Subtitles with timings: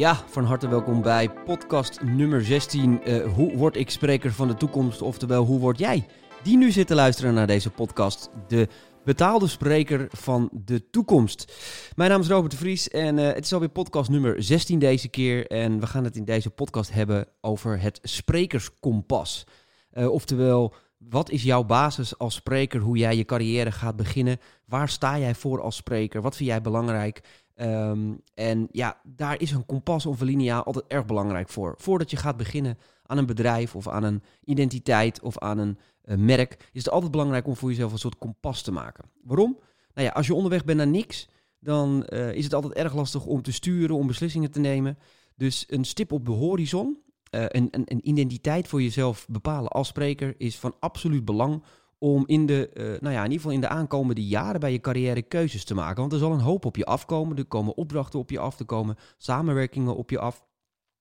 [0.00, 3.00] Ja, van harte welkom bij podcast nummer 16.
[3.04, 5.02] Uh, hoe word ik spreker van de toekomst?
[5.02, 6.06] Oftewel, hoe word jij
[6.42, 8.30] die nu zit te luisteren naar deze podcast?
[8.48, 8.68] De
[9.04, 11.52] betaalde spreker van de toekomst.
[11.96, 15.08] Mijn naam is Robert de Vries en uh, het is alweer podcast nummer 16 deze
[15.08, 15.46] keer.
[15.46, 19.46] En we gaan het in deze podcast hebben over het sprekerskompas.
[19.92, 22.80] Uh, oftewel, wat is jouw basis als spreker?
[22.80, 24.38] Hoe jij je carrière gaat beginnen?
[24.64, 26.22] Waar sta jij voor als spreker?
[26.22, 27.20] Wat vind jij belangrijk?
[27.62, 31.74] Um, en ja, daar is een kompas of een lineaal altijd erg belangrijk voor.
[31.78, 36.16] Voordat je gaat beginnen aan een bedrijf of aan een identiteit of aan een uh,
[36.16, 39.04] merk, is het altijd belangrijk om voor jezelf een soort kompas te maken.
[39.22, 39.58] Waarom?
[39.94, 41.28] Nou ja, als je onderweg bent naar niks,
[41.58, 44.98] dan uh, is het altijd erg lastig om te sturen, om beslissingen te nemen.
[45.36, 46.98] Dus een stip op de horizon,
[47.30, 51.62] uh, een, een, een, identiteit voor jezelf bepalen als spreker, is van absoluut belang
[52.02, 54.80] om in de, uh, nou ja, in ieder geval in de aankomende jaren bij je
[54.80, 56.00] carrière keuzes te maken.
[56.00, 57.36] Want er zal een hoop op je afkomen.
[57.36, 60.44] Er komen opdrachten op je af, er komen samenwerkingen op je af.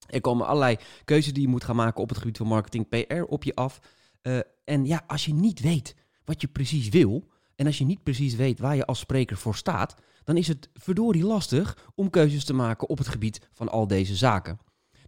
[0.08, 3.22] Er komen allerlei keuzes die je moet gaan maken op het gebied van marketing, PR
[3.22, 3.80] op je af.
[4.24, 8.04] Uh, en ja, als je niet weet wat je precies wil, en als je niet
[8.04, 12.46] precies weet waar je als spreker voor staat, dan is het verdorie lastig om keuzes
[12.46, 14.60] te maken op het gebied van al deze zaken.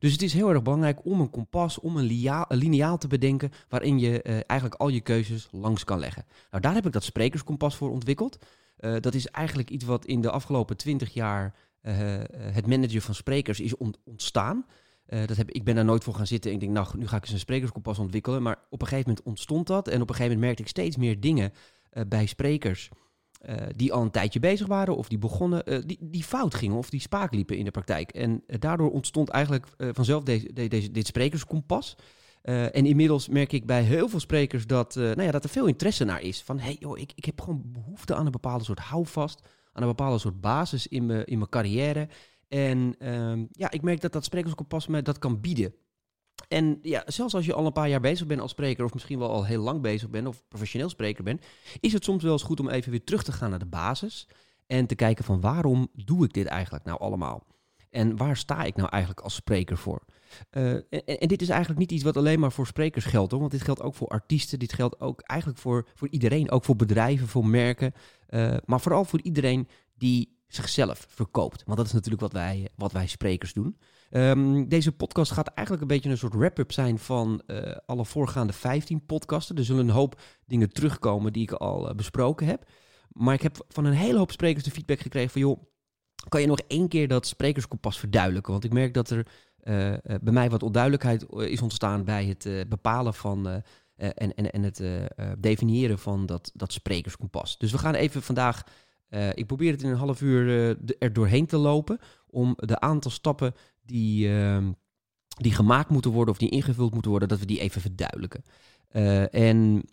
[0.01, 2.05] Dus het is heel erg belangrijk om een kompas, om een,
[2.49, 6.25] lineaal te bedenken waarin je uh, eigenlijk al je keuzes langs kan leggen.
[6.51, 8.37] Nou, daar heb ik dat sprekerskompas voor ontwikkeld.
[8.79, 11.93] Uh, dat is eigenlijk iets wat in de afgelopen twintig jaar uh,
[12.33, 14.65] het managen van sprekers is ont ontstaan.
[15.05, 17.15] dat heb, ik ben daar nooit voor gaan zitten en ik denk, nou, nu ga
[17.15, 18.41] ik eens een sprekerskompas ontwikkelen.
[18.41, 20.97] Maar op een gegeven moment ontstond dat en op een gegeven moment merkte ik steeds
[20.97, 21.53] meer dingen
[22.07, 22.89] bij sprekers
[23.49, 26.77] uh, die al een tijdje bezig waren of die begonnen, uh, die, die fout gingen
[26.77, 28.11] of die spaak liepen in de praktijk.
[28.11, 31.95] En uh, daardoor ontstond eigenlijk vanzelf deze, deze, dit sprekerskompas.
[32.41, 36.03] en inmiddels merk ik bij heel veel sprekers dat, nou ja, dat er veel interesse
[36.03, 36.41] naar is.
[36.41, 39.41] Van hey, joh, ik, ik heb gewoon behoefte aan een bepaalde soort houvast,
[39.73, 42.07] aan een bepaalde soort basis in mijn in carrière.
[42.47, 45.73] En ehm, ja, ik merk dat dat sprekerskompas me dat kan bieden.
[46.47, 49.19] En ja, zelfs als je al een paar jaar bezig bent als spreker, of misschien
[49.19, 51.41] wel al heel lang bezig bent, of professioneel spreker bent,
[51.79, 54.27] is het soms wel eens goed om even weer terug te gaan naar de basis.
[54.67, 57.43] En te kijken van waarom doe ik dit eigenlijk nou allemaal?
[57.89, 60.01] En waar sta ik nou eigenlijk als spreker voor?
[60.51, 60.73] Uh,
[61.05, 63.61] en, dit is eigenlijk niet iets wat alleen maar voor sprekers geldt, hoor, want dit
[63.61, 67.45] geldt ook voor artiesten, dit geldt ook eigenlijk voor, voor iedereen, ook voor bedrijven, voor
[67.45, 67.93] merken,
[68.29, 71.63] uh, maar vooral voor iedereen die zichzelf verkoopt.
[71.65, 73.77] Want dat is natuurlijk wat wij, wat wij sprekers doen.
[74.13, 78.53] Um, deze podcast gaat eigenlijk een beetje een soort wrap-up zijn van uh, alle voorgaande
[78.53, 79.55] 15 podcasten.
[79.55, 82.69] Er zullen een hoop dingen terugkomen die ik al uh, besproken heb.
[83.11, 85.41] Maar ik heb van een hele hoop sprekers de feedback gekregen van...
[85.41, 85.63] joh,
[86.29, 88.51] kan je nog één keer dat sprekerskompas verduidelijken?
[88.51, 93.13] Want ik merk dat er uh, bij mij wat onduidelijkheid is ontstaan bij het bepalen
[93.13, 93.63] van...
[93.95, 94.83] en, en, en het
[95.37, 97.57] definiëren van dat, dat sprekerskompas.
[97.57, 98.63] Dus we gaan even vandaag
[99.11, 101.99] uh, ik probeer het in een half uur uh, er doorheen te lopen
[102.29, 103.53] om de aantal stappen
[103.85, 104.57] die, uh,
[105.27, 108.43] die gemaakt moeten worden of die ingevuld moeten worden, dat we die even verduidelijken.
[108.91, 109.83] Uh, en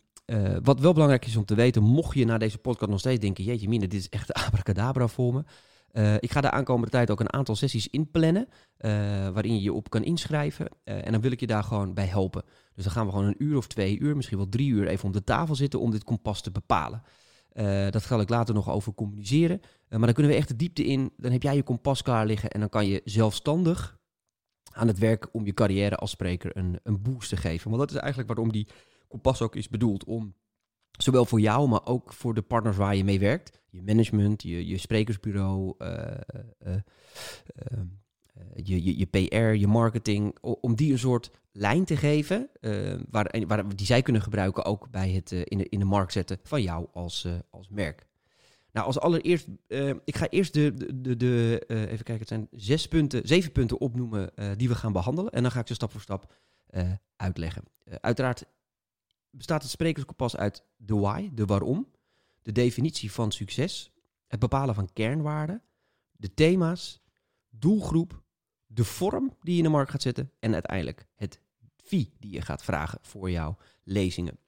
[0.63, 3.45] wat wel belangrijk is om te weten, mocht je na deze podcast nog steeds denken,
[3.45, 6.19] jeetje mine, dit is echt abracadabra voor me.
[6.21, 8.49] ik ga de aankomende tijd ook een aantal sessies inplannen,
[9.33, 10.69] waarin je je op kan inschrijven.
[10.85, 12.43] en dan wil ik je daar gewoon bij helpen.
[12.75, 15.05] Dus dan gaan we gewoon een uur of twee uur, misschien wel drie uur even
[15.05, 17.03] om de tafel zitten om dit kompas te bepalen.
[17.55, 19.61] Uh, dat ga ik later nog over communiceren.
[19.63, 21.13] Uh, maar dan kunnen we echt de diepte in.
[21.17, 23.99] Dan heb jij je kompas klaar liggen en dan kan je zelfstandig
[24.73, 27.71] aan het werk om je carrière als spreker een, een boost te geven.
[27.71, 28.69] Want dat is eigenlijk waarom die
[29.09, 30.05] kompas ook is bedoeld.
[30.05, 30.35] Om
[30.91, 33.61] zowel voor jou, maar ook voor de partners waar je mee werkt.
[33.71, 36.77] Je management, je, je sprekersbureau, uh,
[38.55, 40.37] je, je, je PR, je marketing.
[40.41, 44.91] Om die een soort lijn te geven, uh, waar, waar, die zij kunnen gebruiken ook
[44.91, 48.07] bij het uh, in, de, in de markt zetten van jou als, als merk.
[48.73, 49.49] Nou, als allereerst,
[50.05, 53.81] ik ga eerst de, de, de, de even kijken, het zijn zes punten, zeven punten
[53.81, 55.33] opnoemen die we gaan behandelen.
[55.33, 56.35] En dan ga ik ze stap voor stap
[57.17, 57.63] uitleggen.
[58.01, 58.45] uiteraard
[59.31, 61.89] bestaat het sprekerskompas uit de why, de waarom,
[62.43, 63.93] de definitie van succes,
[64.27, 65.63] het bepalen van kernwaarden,
[66.13, 67.03] de thema's,
[67.51, 68.23] doelgroep,
[68.69, 71.41] de vorm die je in de markt gaat zetten en uiteindelijk het
[71.77, 74.39] fee die je gaat vragen voor jouw lezingen.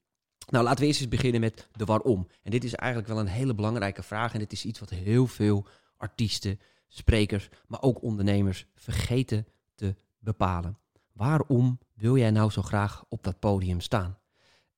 [0.50, 2.26] Nou, laten we eerst eens beginnen met de waarom.
[2.42, 4.32] En dit is eigenlijk wel een hele belangrijke vraag.
[4.32, 10.78] En dit is iets wat heel veel artiesten, sprekers, maar ook ondernemers vergeten te bepalen.
[11.12, 14.18] Waarom wil jij nou zo graag op dat podium staan?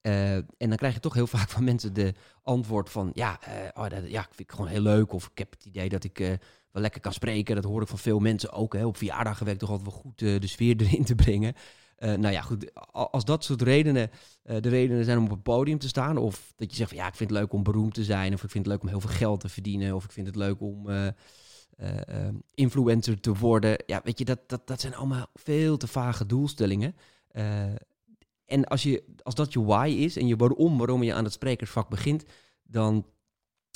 [0.02, 3.10] Uh, en dan krijg je toch heel vaak van mensen de antwoord van...
[3.14, 5.12] ja, uh, oh, dat, ja, ik vind het gewoon heel leuk.
[5.12, 6.32] Of ik heb het idee dat ik uh,
[6.72, 7.54] wel lekker kan spreken.
[7.54, 8.74] Dat hoor ik van veel mensen ook.
[8.74, 8.86] Hè.
[8.86, 11.54] Op verjaardagen werkt toch altijd wel goed de sfeer erin te brengen.
[12.02, 14.10] Uh, nou ja, goed, als dat soort redenen
[14.44, 16.98] uh, de redenen zijn om op een podium te staan, of dat je zegt van
[16.98, 18.88] ja, ik vind het leuk om beroemd te zijn, of ik vind het leuk om
[18.88, 20.88] heel veel geld te verdienen, of ik vind het leuk om
[22.54, 23.82] influencer te worden.
[23.86, 26.96] Ja, weet je, dat, dat, dat zijn allemaal veel te vage doelstellingen.
[28.46, 31.32] en als, je, als dat je why is en je waarom, waarom je aan het
[31.32, 32.24] sprekersvak begint,
[32.62, 33.06] dan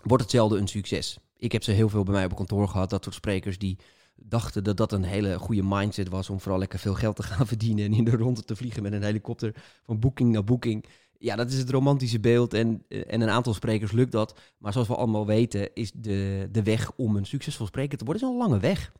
[0.04, 1.18] wordt het zelden een succes.
[1.38, 3.78] Ik heb ze heel veel bij mij op kantoor gehad, dat soort sprekers die
[4.16, 7.46] dachten dat dat een hele goede mindset was om vooral lekker veel geld te gaan
[7.46, 10.84] verdienen en in de ronde te vliegen met een helikopter van boeking naar boeking.
[11.18, 14.40] Ja, dat is het romantische beeld en, en een aantal sprekers lukt dat.
[14.58, 18.22] Maar zoals we allemaal weten is de, de weg om een succesvol spreker te worden
[18.22, 18.92] is een lange weg.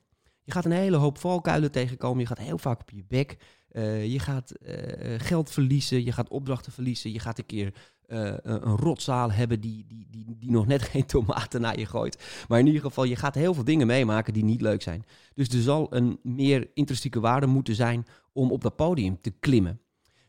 [0.42, 3.36] Je gaat een hele hoop valkuilen tegenkomen, je gaat heel vaak op je bek.
[3.76, 4.74] Uh, je gaat uh,
[5.18, 7.72] geld verliezen, je gaat opdrachten verliezen, je gaat een keer
[8.06, 12.44] een rotzaal hebben die, die, die, die nog net geen tomaten naar je gooit.
[12.48, 15.04] Maar in ieder geval, je gaat heel veel dingen meemaken die niet leuk zijn.
[15.34, 19.80] Dus er zal een meer intrinsieke waarde moeten zijn om op dat podium te klimmen.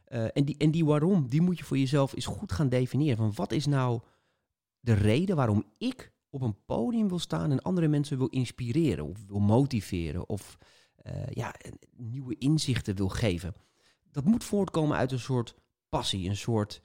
[0.08, 3.18] En, die, en die waarom, die moet je voor jezelf eens goed gaan definiëren.
[3.18, 4.02] Van wat is nou
[4.80, 9.26] de reden waarom ik op een podium wil staan en andere mensen wil inspireren of
[9.28, 10.58] wil motiveren of
[11.30, 11.56] ja,
[11.96, 13.56] nieuwe inzichten wil geven.
[14.12, 15.56] Dat moet voortkomen uit een soort
[15.90, 16.82] passie, een soort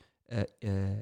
[0.58, 1.00] uh,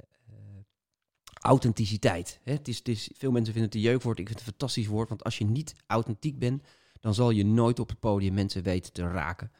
[1.40, 2.40] authenticiteit.
[2.42, 2.52] Hè?
[2.52, 4.18] Het is, het is, veel mensen vinden het een jeukwoord.
[4.18, 5.08] Ik vind het een fantastisch woord.
[5.08, 6.66] Want als je niet authentiek bent,
[7.00, 9.52] dan zal je nooit op het podium mensen weten te raken.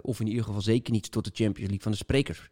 [0.00, 2.50] Of in ieder geval zeker niet tot de Champions League van de sprekers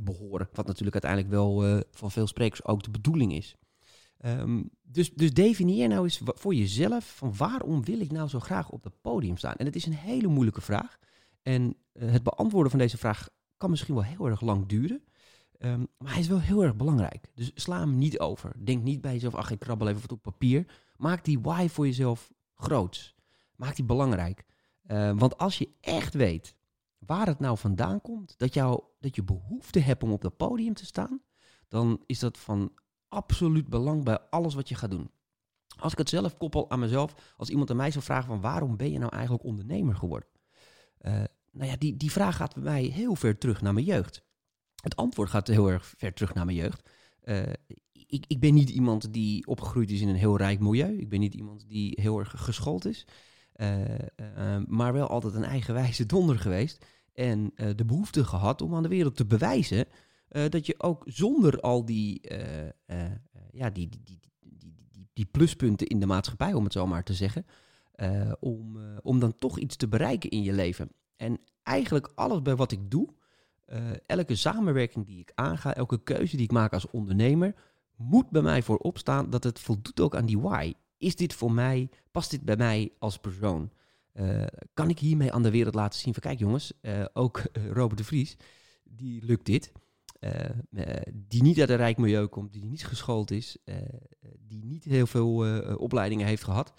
[0.00, 0.48] behoren.
[0.52, 3.56] Wat natuurlijk uiteindelijk wel van veel sprekers ook de bedoeling is.
[4.24, 8.70] Um, dus, dus definieer nou eens voor jezelf van waarom wil ik nou zo graag
[8.70, 9.54] op het podium staan.
[9.54, 10.98] En het is een hele moeilijke vraag.
[11.42, 15.04] En het beantwoorden van deze vraag kan misschien wel heel erg lang duren.
[15.58, 17.30] Um, maar hij is wel heel erg belangrijk.
[17.34, 18.64] Dus sla hem niet over.
[18.64, 20.66] Denk niet bij jezelf, ach, ik krabbel even wat op papier.
[20.96, 23.14] Maak die why voor jezelf groot.
[23.56, 24.44] Maak die belangrijk.
[24.86, 26.54] Uh, want als je echt weet
[26.98, 30.74] waar het nou vandaan komt, dat, jou, dat je behoefte hebt om op dat podium
[30.74, 31.22] te staan,
[31.68, 32.72] dan is dat van
[33.12, 35.10] absoluut belang bij alles wat je gaat doen.
[35.78, 38.76] Als ik het zelf koppel aan mezelf, als iemand aan mij zou vragen van waarom
[38.76, 40.28] ben je nou eigenlijk ondernemer geworden?
[41.00, 41.12] Uh,
[41.50, 44.24] nou ja, die, die vraag gaat bij mij heel ver terug naar mijn jeugd.
[44.82, 46.90] Het antwoord gaat heel erg ver terug naar mijn jeugd.
[47.24, 47.42] Uh,
[47.92, 50.98] ik, ik, ben niet iemand die opgegroeid is in een heel rijk milieu.
[50.98, 53.06] Ik ben niet iemand die heel erg geschoold is.
[53.56, 53.76] Uh,
[54.66, 56.86] maar wel altijd een eigenwijze donder geweest.
[57.12, 59.86] En de behoefte gehad om aan de wereld te bewijzen
[60.48, 62.20] dat je ook zonder al die,
[63.50, 64.20] ja, die, die, die,
[64.58, 67.46] die, die, pluspunten in de maatschappij, om het zo maar te zeggen,
[68.40, 70.90] om, om dan toch iets te bereiken in je leven.
[71.16, 73.08] En eigenlijk alles bij wat ik doe,
[74.06, 77.54] elke samenwerking die ik aanga, elke keuze die ik maak als ondernemer,
[77.96, 80.72] moet bij mij voorop staan dat het voldoet ook aan die why.
[80.98, 83.70] Is dit voor mij, past dit bij mij als persoon?
[84.74, 86.72] Kan ik hiermee aan de wereld laten zien van kijk jongens,
[87.12, 87.42] ook
[87.78, 88.36] Robert de Vries,
[88.84, 89.72] die lukt dit.
[91.14, 93.56] Die niet uit een rijk milieu komt, die niet geschoold is,
[94.38, 95.34] die niet heel veel
[95.76, 96.72] opleidingen heeft gehad.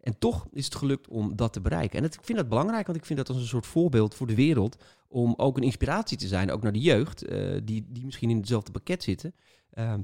[0.00, 1.98] En toch is het gelukt om dat te bereiken.
[1.98, 4.34] En ik vind dat belangrijk, want ik vind dat als een soort voorbeeld voor de
[4.34, 4.82] wereld.
[5.08, 7.28] Om ook een inspiratie te zijn, ook naar de jeugd,
[7.64, 9.34] die, die misschien in hetzelfde pakket zitten.
[9.74, 9.94] Uh,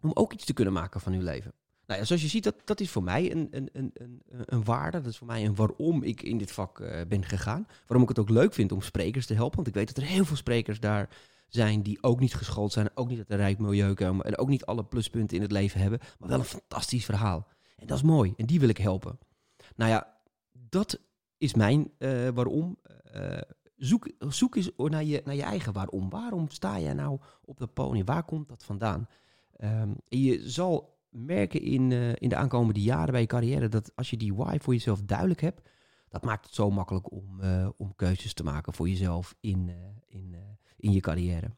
[0.00, 1.52] om ook iets te kunnen maken van hun leven.
[1.86, 4.64] Nou ja, zoals je ziet, dat, dat is voor mij een, een, een, een, een
[4.64, 5.00] waarde.
[5.00, 7.66] Dat is voor mij een waarom ik in dit vak ben gegaan.
[7.86, 9.56] Waarom ik het ook leuk vind om sprekers te helpen.
[9.56, 11.08] Want ik weet dat er heel veel sprekers daar
[11.48, 12.90] zijn die ook niet geschoold zijn.
[12.94, 14.24] Ook niet uit een rijk milieu komen.
[14.24, 15.98] En ook niet alle pluspunten in het leven hebben.
[16.18, 17.46] Maar wel een fantastisch verhaal.
[17.76, 18.34] En dat is mooi.
[18.36, 19.18] En die wil ik helpen.
[19.76, 20.16] Nou ja,
[20.52, 21.00] dat
[21.38, 22.78] is mijn uh, waarom.
[23.14, 23.38] Uh,
[23.76, 26.10] zoek, zoek eens naar je, naar je eigen waarom.
[26.10, 28.04] Waarom sta je nou op dat podium?
[28.04, 29.08] Waar komt dat vandaan?
[29.60, 34.10] Um, je zal merken in, uh, in de aankomende jaren bij je carrière dat als
[34.10, 35.68] je die why voor jezelf duidelijk hebt,
[36.08, 37.40] dat maakt het zo makkelijk om,
[37.76, 39.70] om keuzes te maken voor jezelf in,
[40.06, 40.36] in,
[40.78, 41.56] in je carrière.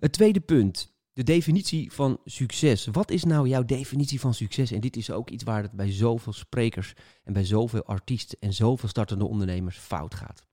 [0.00, 2.86] het tweede punt de definitie van succes.
[2.86, 4.70] Wat is nou jouw definitie van succes?
[4.70, 6.94] En dit is ook iets waar het bij zoveel sprekers
[7.24, 10.46] en bij zoveel artiesten en zoveel startende ondernemers fout gaat.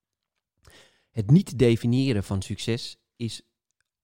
[1.12, 3.42] Het niet definiëren van succes is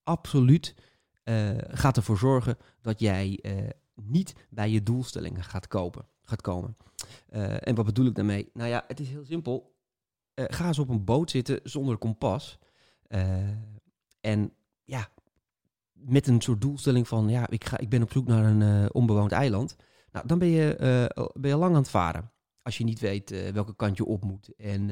[0.03, 0.75] absoluut,
[1.23, 6.77] uh, gaat ervoor zorgen dat jij uh, niet bij je doelstellingen gaat, kopen, gaat komen.
[7.59, 8.49] En wat bedoel ik daarmee?
[8.53, 9.75] Nou ja, het is heel simpel.
[10.35, 12.59] ga eens op een boot zitten zonder kompas.
[14.21, 15.09] En ja,
[15.91, 18.89] met een soort doelstelling van, ja, ik, ga, ik ben op zoek naar een uh,
[18.91, 19.75] onbewoond eiland.
[20.11, 20.77] Nou, dan ben je,
[21.15, 22.31] uh, ben je lang aan het varen.
[22.61, 24.91] Als je niet weet welke kant je op moet en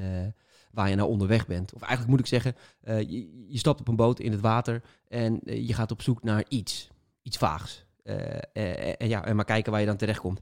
[0.72, 1.74] waar je nou onderweg bent.
[1.74, 5.40] Of eigenlijk moet ik zeggen, je, je, stapt op een boot in het water en
[5.44, 6.90] je gaat op zoek naar iets.
[7.22, 7.86] Iets vaags.
[8.04, 10.40] en, ja, en maar kijken waar je dan terecht komt.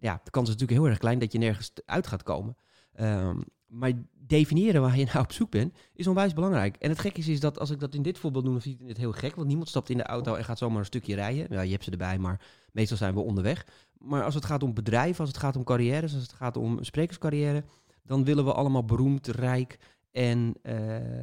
[0.00, 2.56] ja, de kans is natuurlijk heel erg klein dat je nergens uit gaat komen.
[3.00, 3.92] Um, maar
[4.32, 6.76] definiëren waar je nou op zoek bent, is onwijs belangrijk.
[6.76, 8.80] En het gekke is, is dat als ik dat in dit voorbeeld doe, dan vind
[8.80, 9.34] ik het heel gek.
[9.34, 11.46] Want niemand stapt in de auto en gaat zomaar een stukje rijden.
[11.50, 12.40] Ja, je hebt ze erbij, maar
[12.72, 13.66] meestal zijn we onderweg.
[13.98, 16.84] Maar als het gaat om bedrijven, als het gaat om carrières, als het gaat om
[16.84, 17.64] sprekerscarrière,
[18.02, 19.78] dan willen we allemaal beroemd, rijk
[20.10, 21.20] en uh, uh,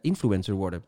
[0.00, 0.84] influencer worden.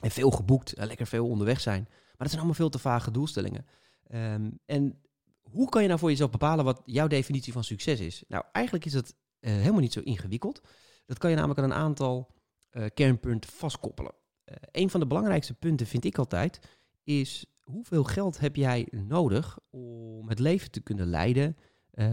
[0.00, 1.82] En veel geboekt, lekker veel onderweg zijn.
[1.88, 3.66] Maar dat zijn allemaal veel te vage doelstellingen.
[4.14, 5.00] Um, en
[5.42, 8.24] hoe kan je nou voor jezelf bepalen wat jouw definitie van succes is?
[8.28, 10.60] Nou, eigenlijk is dat helemaal niet zo ingewikkeld.
[11.06, 12.34] Dat kan je namelijk aan een aantal
[12.70, 14.12] uh, kernpunten vastkoppelen.
[14.44, 16.60] Uh, een van de belangrijkste punten vind ik altijd
[17.04, 21.56] is hoeveel geld heb jij nodig om het leven te kunnen leiden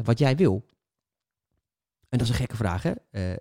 [0.03, 0.65] wat jij wil?
[2.09, 2.93] En dat is een gekke vraag, hè?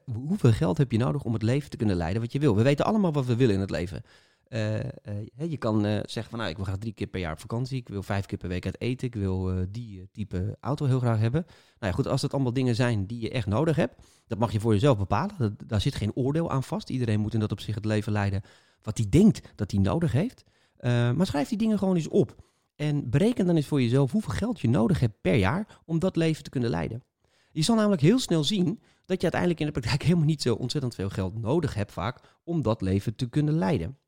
[0.04, 2.56] hoeveel geld heb je nodig om het leven te kunnen leiden wat je wil?
[2.56, 4.02] We weten allemaal wat we willen in het leven.
[4.48, 4.84] Uh, uh,
[5.48, 7.78] je kan uh, zeggen van nou, ik wil graag drie keer per jaar op vakantie.
[7.78, 9.06] Ik wil vijf keer per week uit eten.
[9.06, 11.44] Ik wil die type auto heel graag hebben.
[11.46, 13.94] Nou ja, goed, als dat allemaal dingen zijn die je echt nodig hebt,
[14.26, 15.56] dat mag je voor jezelf bepalen.
[15.66, 16.90] Daar zit geen oordeel aan vast.
[16.90, 18.42] Iedereen moet in dat op zich het leven leiden
[18.82, 20.44] wat hij denkt dat hij nodig heeft.
[20.80, 22.36] maar schrijf die dingen gewoon eens op.
[22.76, 26.16] En bereken dan eens voor jezelf hoeveel geld je nodig hebt per jaar om dat
[26.16, 27.02] leven te kunnen leiden.
[27.52, 30.54] Je zal namelijk heel snel zien dat je uiteindelijk in de praktijk helemaal niet zo
[30.54, 33.98] ontzettend veel geld nodig hebt vaak om dat leven te kunnen leiden.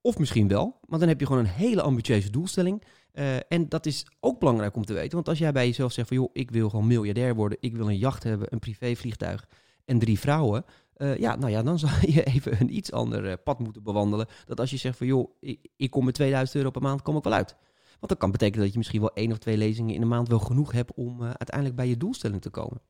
[0.00, 2.82] Of misschien wel, maar dan heb je gewoon een hele ambitieuze doelstelling.
[3.12, 5.14] Uh, en dat is ook belangrijk om te weten.
[5.14, 7.88] Want als jij bij jezelf zegt van joh, ik wil gewoon miljardair worden, ik wil
[7.88, 9.48] een jacht hebben, een privévliegtuig
[9.84, 10.64] en drie vrouwen.
[10.96, 14.26] Uh, ja, nou ja, dan zou je even een iets ander uh, pad moeten bewandelen.
[14.44, 17.16] Dat als je zegt van joh, ik, ik kom met 2000 euro per maand, kom
[17.16, 17.56] ik wel uit.
[17.84, 20.28] Want dat kan betekenen dat je misschien wel één of twee lezingen in de maand
[20.28, 22.80] wel genoeg hebt om uiteindelijk bij je doelstelling te komen.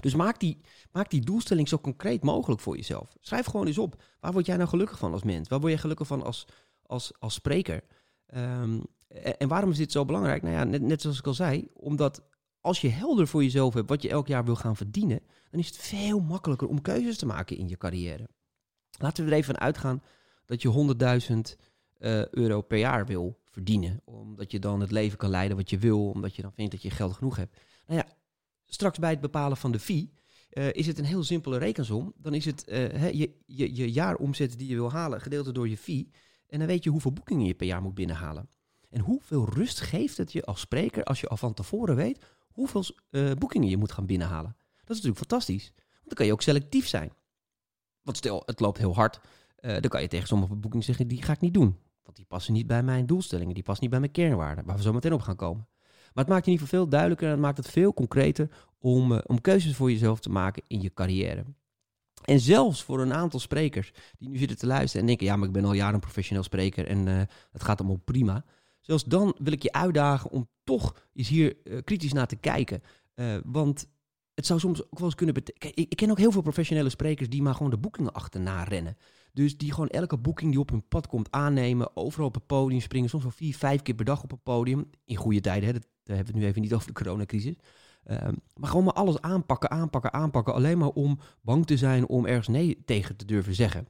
[0.00, 0.60] Dus maak die,
[0.92, 3.16] maak die doelstelling zo concreet mogelijk voor jezelf.
[3.20, 4.02] Schrijf gewoon eens op.
[4.20, 5.48] Waar word jij nou gelukkig van als mens?
[5.48, 6.46] Waar word je gelukkig van als,
[6.82, 7.82] als, als spreker?
[8.34, 8.82] Um,
[9.38, 10.42] en, waarom is dit zo belangrijk?
[10.42, 12.22] Nou ja, net, net zoals ik al zei, omdat
[12.60, 15.20] als je helder voor jezelf hebt wat je elk jaar wil gaan verdienen,
[15.50, 18.28] dan is het veel makkelijker om keuzes te maken in je carrière.
[18.98, 20.02] Laten we er even van uitgaan
[20.44, 20.96] dat je
[21.30, 21.36] 100.000
[21.98, 24.00] uh, euro per jaar wil verdienen.
[24.04, 26.82] Omdat je dan het leven kan leiden wat je wil, omdat je dan vindt dat
[26.82, 27.56] je geld genoeg hebt.
[27.86, 28.06] Nou ja,
[28.68, 30.12] straks bij het bepalen van de fee
[30.52, 32.12] uh, is het een heel simpele rekensom.
[32.16, 35.78] Dan is het uh, je, je, je jaaromzet die je wil halen, gedeeld door je
[35.78, 36.10] fee.
[36.48, 38.48] En dan weet je hoeveel boekingen je per jaar moet binnenhalen.
[38.90, 42.84] En hoeveel rust geeft het je als spreker als je al van tevoren weet hoeveel
[43.10, 44.56] uh, boekingen je moet gaan binnenhalen.
[44.84, 45.72] Dat is natuurlijk fantastisch.
[45.74, 47.12] Want dan kan je ook selectief zijn.
[48.02, 49.20] Want stel, het loopt heel hard.
[49.60, 51.78] dan kan je tegen sommige boekingen zeggen, die ga ik niet doen.
[52.02, 53.54] Want die passen niet bij mijn doelstellingen.
[53.54, 54.64] Die passen niet bij mijn kernwaarden.
[54.64, 55.68] Waar we zo meteen op gaan komen.
[56.18, 58.48] Maar het maakt je geval veel duidelijker en het maakt het veel concreter
[58.78, 61.44] om, uh, om keuzes voor jezelf te maken in je carrière.
[62.24, 65.46] En zelfs voor een aantal sprekers die nu zitten te luisteren en denken: ja, maar
[65.46, 67.20] ik ben al jaren een professioneel spreker en uh,
[67.52, 68.44] het gaat allemaal prima.
[68.80, 72.82] Zelfs dan wil ik je uitdagen om toch eens hier uh, kritisch naar te kijken.
[73.44, 73.88] want
[74.34, 75.76] het zou soms ook wel eens kunnen betekenen.
[75.76, 78.96] Ik, ik, ken ook heel veel professionele sprekers die maar gewoon de boekingen achterna rennen.
[79.32, 82.80] Dus die gewoon elke boeking die op hun pad komt aannemen, overal op het podium
[82.80, 84.90] springen, soms wel vier, vijf keer per dag op het podium.
[85.04, 85.74] In goede tijden, hè,
[86.08, 87.54] daar hebben we het nu even niet over de coronacrisis.
[88.10, 90.54] Um, maar gewoon maar alles aanpakken, aanpakken, aanpakken.
[90.54, 93.88] Alleen maar om bang te zijn om ergens nee tegen te durven zeggen.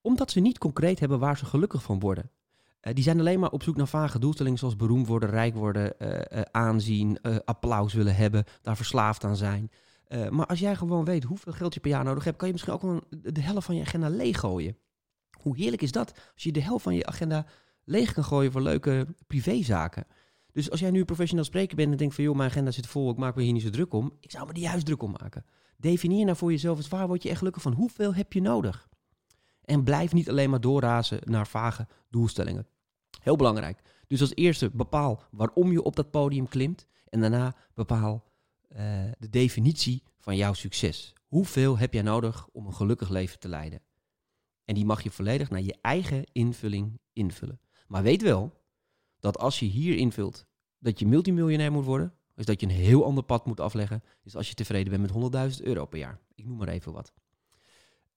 [0.00, 2.30] Omdat ze niet concreet hebben waar ze gelukkig van worden.
[2.82, 5.94] Uh, die zijn alleen maar op zoek naar vage doelstellingen zoals beroemd worden, rijk worden,
[5.98, 9.70] uh, uh, aanzien, applaus willen hebben, daar verslaafd aan zijn.
[10.30, 12.74] maar als jij gewoon weet hoeveel geld je per jaar nodig hebt, kan je misschien
[12.74, 14.76] ook wel de helft van je agenda leeggooien.
[15.40, 17.46] Hoe heerlijk is dat als je de helft van je agenda
[17.84, 20.06] leeg kan gooien voor leuke privézaken?
[20.56, 22.86] Dus als jij nu een professioneel spreker bent en denkt van joh, mijn agenda zit
[22.86, 24.12] vol, ik maak me hier niet zo druk om.
[24.20, 25.44] Ik zou me er juist druk om maken.
[25.76, 27.72] Definieer nou voor jezelf eens waar word je echt gelukkig van.
[27.72, 28.88] Hoeveel heb je nodig?
[29.64, 32.66] En blijf niet alleen maar doorrazen naar vage doelstellingen.
[33.22, 33.80] Heel belangrijk.
[34.06, 36.86] Dus als eerste bepaal waarom je op dat podium klimt.
[37.08, 38.24] En daarna bepaal
[38.68, 38.78] uh,
[39.18, 41.14] de definitie van jouw succes.
[41.26, 43.80] Hoeveel heb jij nodig om een gelukkig leven te leiden?
[44.64, 47.60] En die mag je volledig naar je eigen invulling invullen.
[47.86, 48.64] Maar weet wel
[49.20, 50.46] dat als je hier invult
[50.78, 54.36] dat je multimiljonair moet worden, is dat je een heel ander pad moet afleggen, is
[54.36, 56.18] als je tevreden bent met 100.000 euro per jaar.
[56.34, 57.12] Ik noem maar even wat.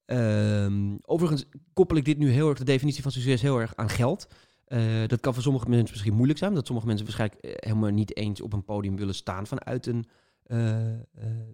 [0.06, 3.90] Um, overigens koppel ik dit nu heel erg, de definitie van succes, heel erg aan
[3.90, 4.28] geld.
[4.68, 7.90] Uh, dat kan voor sommige mensen misschien moeilijk zijn, dat sommige mensen waarschijnlijk eh, helemaal
[7.90, 10.06] niet eens op een podium willen staan vanuit een
[10.48, 10.78] uh,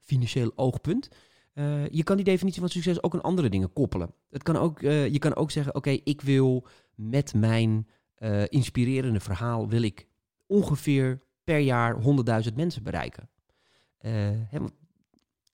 [0.02, 1.10] financieel oogpunt.
[1.90, 4.14] je kan die definitie van succes ook aan andere dingen koppelen.
[4.30, 7.88] Het kan ook, je kan ook zeggen, oké, ik wil met mijn
[8.20, 10.08] uh, inspirerende verhaal wil ik
[10.46, 11.96] ongeveer per jaar
[12.48, 13.30] 100.000 mensen bereiken.
[14.02, 14.12] Uh,
[14.50, 14.60] hè,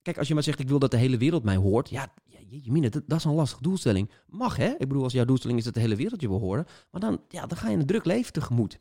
[0.02, 1.90] kijk, als je maar zegt, ik wil dat de hele wereld mij hoort.
[1.90, 2.14] Ja,
[2.50, 4.12] je dat, dat, is een lastige doelstelling.
[4.28, 4.70] Mag hè?
[4.70, 6.66] Ik bedoel, als jouw doelstelling is dat de hele wereld je wil horen.
[6.92, 8.80] Maar dan, ja, dan ga je een druk leven tegemoet.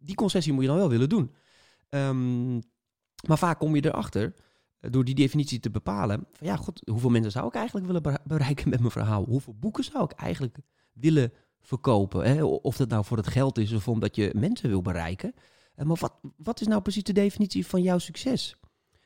[0.00, 1.32] Die concessie moet je dan wel willen doen.
[1.88, 2.60] Um,
[3.26, 4.34] maar vaak kom je erachter
[4.80, 8.68] door die definitie te bepalen, van ja, god, hoeveel mensen zou ik eigenlijk willen bereiken
[8.68, 9.24] met mijn verhaal?
[9.24, 10.58] Hoeveel boeken zou ik eigenlijk
[10.92, 12.24] willen verkopen?
[12.24, 12.44] Hè?
[12.44, 15.34] Of dat nou voor het geld is of omdat je mensen wil bereiken.
[15.74, 18.56] Eh, maar wat, wat is nou precies de definitie van jouw succes?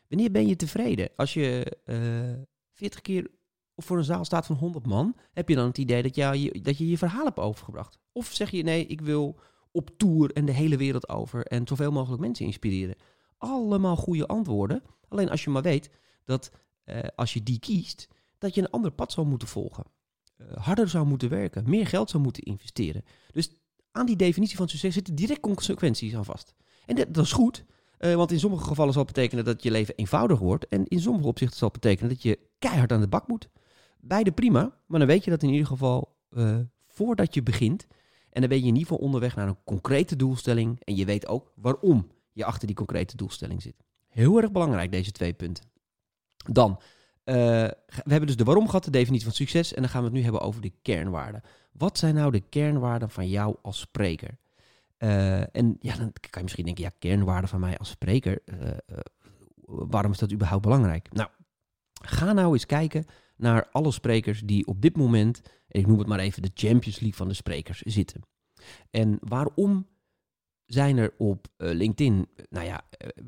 [0.08, 1.10] Wanneer ben je tevreden?
[1.16, 2.38] Als je uh, eh,
[2.72, 3.30] 40 keer
[3.76, 6.78] voor een zaal staat van 100 man, heb je dan het idee dat, je, dat
[6.78, 7.98] je je verhaal hebt overgebracht?
[8.12, 9.38] Of zeg je nee, ik wil
[9.70, 12.96] op tour en de hele wereld over en zoveel mogelijk mensen inspireren?
[13.38, 14.82] Allemaal goede antwoorden.
[15.08, 15.90] Alleen als je maar weet
[16.24, 16.50] dat
[16.84, 18.08] uh, als je die kiest,
[18.38, 19.84] dat je een ander pad zou moeten volgen.
[20.38, 23.04] Uh, harder zou moeten werken, meer geld zou moeten investeren.
[23.32, 23.50] Dus
[23.92, 26.54] aan die definitie van succes zitten direct consequenties aan vast.
[26.86, 27.64] En dat, dat is goed,
[27.98, 30.68] uh, want in sommige gevallen zal het betekenen dat je leven eenvoudiger wordt.
[30.68, 33.48] En in sommige opzichten zal het betekenen dat je keihard aan de bak moet.
[34.00, 36.16] Beide prima, maar dan weet je dat in ieder geval
[36.86, 37.86] voordat je begint.
[38.30, 40.80] En dan ben je in ieder geval onderweg naar een concrete doelstelling.
[40.84, 43.84] En je weet ook waarom je achter die concrete doelstelling zit.
[44.08, 45.64] Heel erg belangrijk, deze twee punten.
[46.50, 46.80] Dan,
[47.32, 49.74] we hebben dus de waarom gehad, de definitie van succes.
[49.74, 51.42] En dan gaan we het nu hebben over de kernwaarden.
[51.72, 54.38] Wat zijn nou de kernwaarden van jou als spreker?
[54.98, 58.42] Uh, en ja, dan kan je misschien denken, ja, kernwaarden van mij als spreker.
[58.44, 58.70] Uh,
[59.64, 61.12] waarom is dat überhaupt belangrijk?
[61.12, 61.28] Nou,
[62.02, 63.04] ga nou eens kijken
[63.36, 67.18] naar alle sprekers die op dit moment, ik noem het maar even de Champions League
[67.18, 68.20] van de sprekers, zitten.
[68.90, 69.86] En waarom
[70.66, 72.84] zijn er op uh, LinkedIn, nou ja,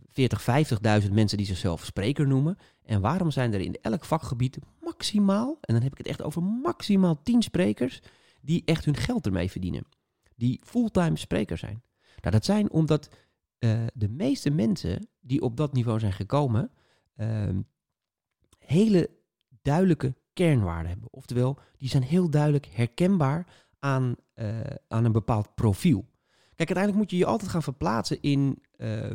[0.08, 2.58] 40, eh, 50.000 mensen die zichzelf spreker noemen.
[2.84, 6.42] En waarom zijn er in elk vakgebied maximaal, en dan heb ik het echt over
[6.42, 8.00] maximaal 10 sprekers,
[8.40, 9.84] die echt hun geld ermee verdienen.
[10.36, 11.82] Die fulltime spreker zijn.
[12.20, 13.10] Nou, dat zijn omdat
[13.92, 16.70] de meeste mensen die op dat niveau zijn gekomen,
[17.16, 17.48] uh,
[18.58, 19.10] hele
[19.62, 21.12] duidelijke kernwaarden hebben.
[21.12, 23.46] Oftewel, die zijn heel duidelijk herkenbaar
[23.78, 24.14] aan,
[24.88, 26.04] aan een bepaald profiel.
[26.58, 29.10] Kijk, uiteindelijk moet je je altijd gaan verplaatsen in, uh,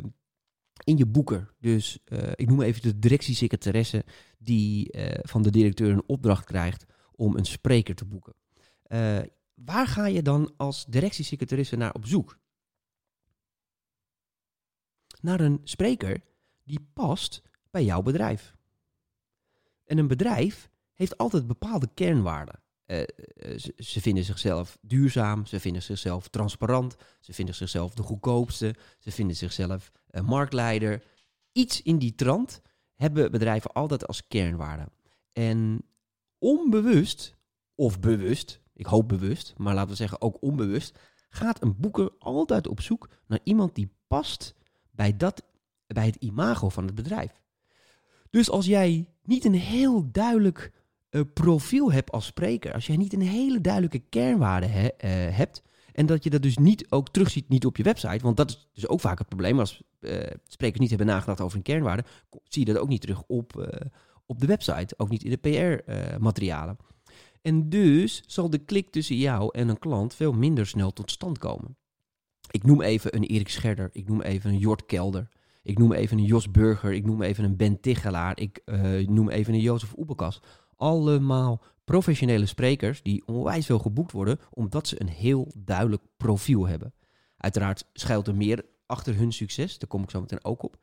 [0.84, 1.48] in je boeken.
[1.58, 4.04] Dus uh, ik noem even de directiesecretaresse
[4.38, 8.34] die uh, van de directeur een opdracht krijgt om een spreker te boeken.
[9.54, 12.38] waar ga je dan als directiesecretaresse naar op zoek?
[15.20, 16.20] Naar een spreker
[16.62, 18.56] die past bij jouw bedrijf.
[19.84, 22.63] En een bedrijf heeft altijd bepaalde kernwaarden.
[22.86, 23.02] Uh,
[23.56, 29.10] ze, ze, vinden zichzelf duurzaam, ze vinden zichzelf transparant, ze vinden zichzelf de goedkoopste, ze
[29.10, 31.02] vinden zichzelf uh, marktleider.
[31.52, 32.60] Iets in die trant
[32.94, 34.88] hebben bedrijven altijd als kernwaarde.
[35.32, 35.84] En
[36.38, 37.34] onbewust,
[37.74, 42.68] of bewust, ik hoop bewust, maar laten we zeggen ook onbewust, gaat een boeker altijd
[42.68, 44.54] op zoek naar iemand die past
[44.90, 45.42] bij, dat,
[45.86, 47.42] bij het imago van het bedrijf.
[48.30, 50.72] Dus als jij niet een heel duidelijk
[51.22, 56.24] profiel hebt als spreker, als jij niet een hele duidelijke kernwaarde eh, hebt, en dat
[56.24, 59.00] je dat dus niet ook terugziet, niet op je website, want dat is dus ook
[59.00, 59.58] vaak het probleem.
[59.58, 62.04] Als uh, sprekers niet hebben nagedacht over een kernwaarde,
[62.44, 63.66] zie je dat ook niet terug op, uh,
[64.26, 66.76] op de website, ook niet in de PR-materialen.
[67.42, 71.38] en dus zal de klik tussen jou en een klant veel minder snel tot stand
[71.38, 71.76] komen.
[72.50, 75.28] Ik noem even een Erik Scherder, ik noem even een Jort Kelder,
[75.62, 78.62] ik noem even een Jos Burger, ik noem even een Ben Tichelaar, ik
[79.06, 80.40] noem even een Jozef Oebekas
[80.84, 86.94] allemaal professionele sprekers die onwijs veel geboekt worden, omdat ze een heel duidelijk profiel hebben.
[87.36, 90.76] Uiteraard schuilt er meer achter hun succes, daar kom ik zo meteen ook op.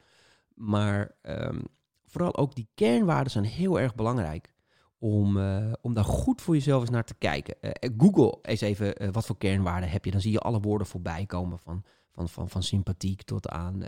[0.54, 1.62] Maar um,
[2.06, 4.54] vooral ook die kernwaarden zijn heel erg belangrijk
[5.00, 7.56] om, uh, om daar goed voor jezelf eens naar te kijken.
[7.62, 10.12] Uh, Google eens even wat voor kernwaarden heb je.
[10.12, 13.84] Dan zie je alle woorden voorbij komen van, van, van, van sympathiek tot aan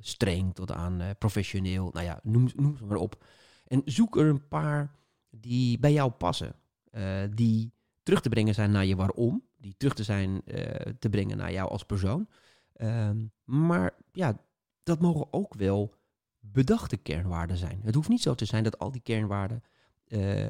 [0.00, 1.90] streng, tot aan professioneel.
[1.92, 3.24] Nou ja, noem, noem ze maar op.
[3.66, 4.96] En zoek er een paar
[5.30, 6.54] die bij jou passen.
[6.90, 9.42] Uh, die terug te brengen zijn naar je waarom.
[9.56, 10.64] Die terug te zijn uh,
[10.98, 12.28] te brengen naar jou als persoon.
[12.76, 13.10] Uh,
[13.44, 14.40] maar ja,
[14.82, 15.94] dat mogen ook wel
[16.40, 17.80] bedachte kernwaarden zijn.
[17.82, 19.62] Het hoeft niet zo te zijn dat al die kernwaarden.
[20.08, 20.46] Uh,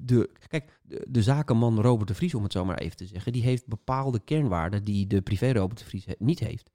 [0.00, 3.32] de, kijk, de, de, zakenman Robert de Vries, om het zo maar even te zeggen,
[3.32, 6.70] die heeft bepaalde kernwaarden die de privé Robert de Vries niet heeft.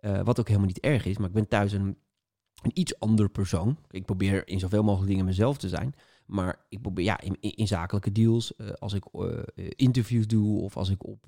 [0.00, 1.98] wat ook helemaal niet erg is, maar ik ben thuis een,
[2.62, 3.78] een iets ander persoon.
[3.90, 5.94] Ik probeer in zoveel mogelijk dingen mezelf te zijn.
[6.30, 9.38] Maar ik probeer, ja, in, zakelijke deals, uh, als ik uh,
[9.76, 11.26] interviews doe of als ik op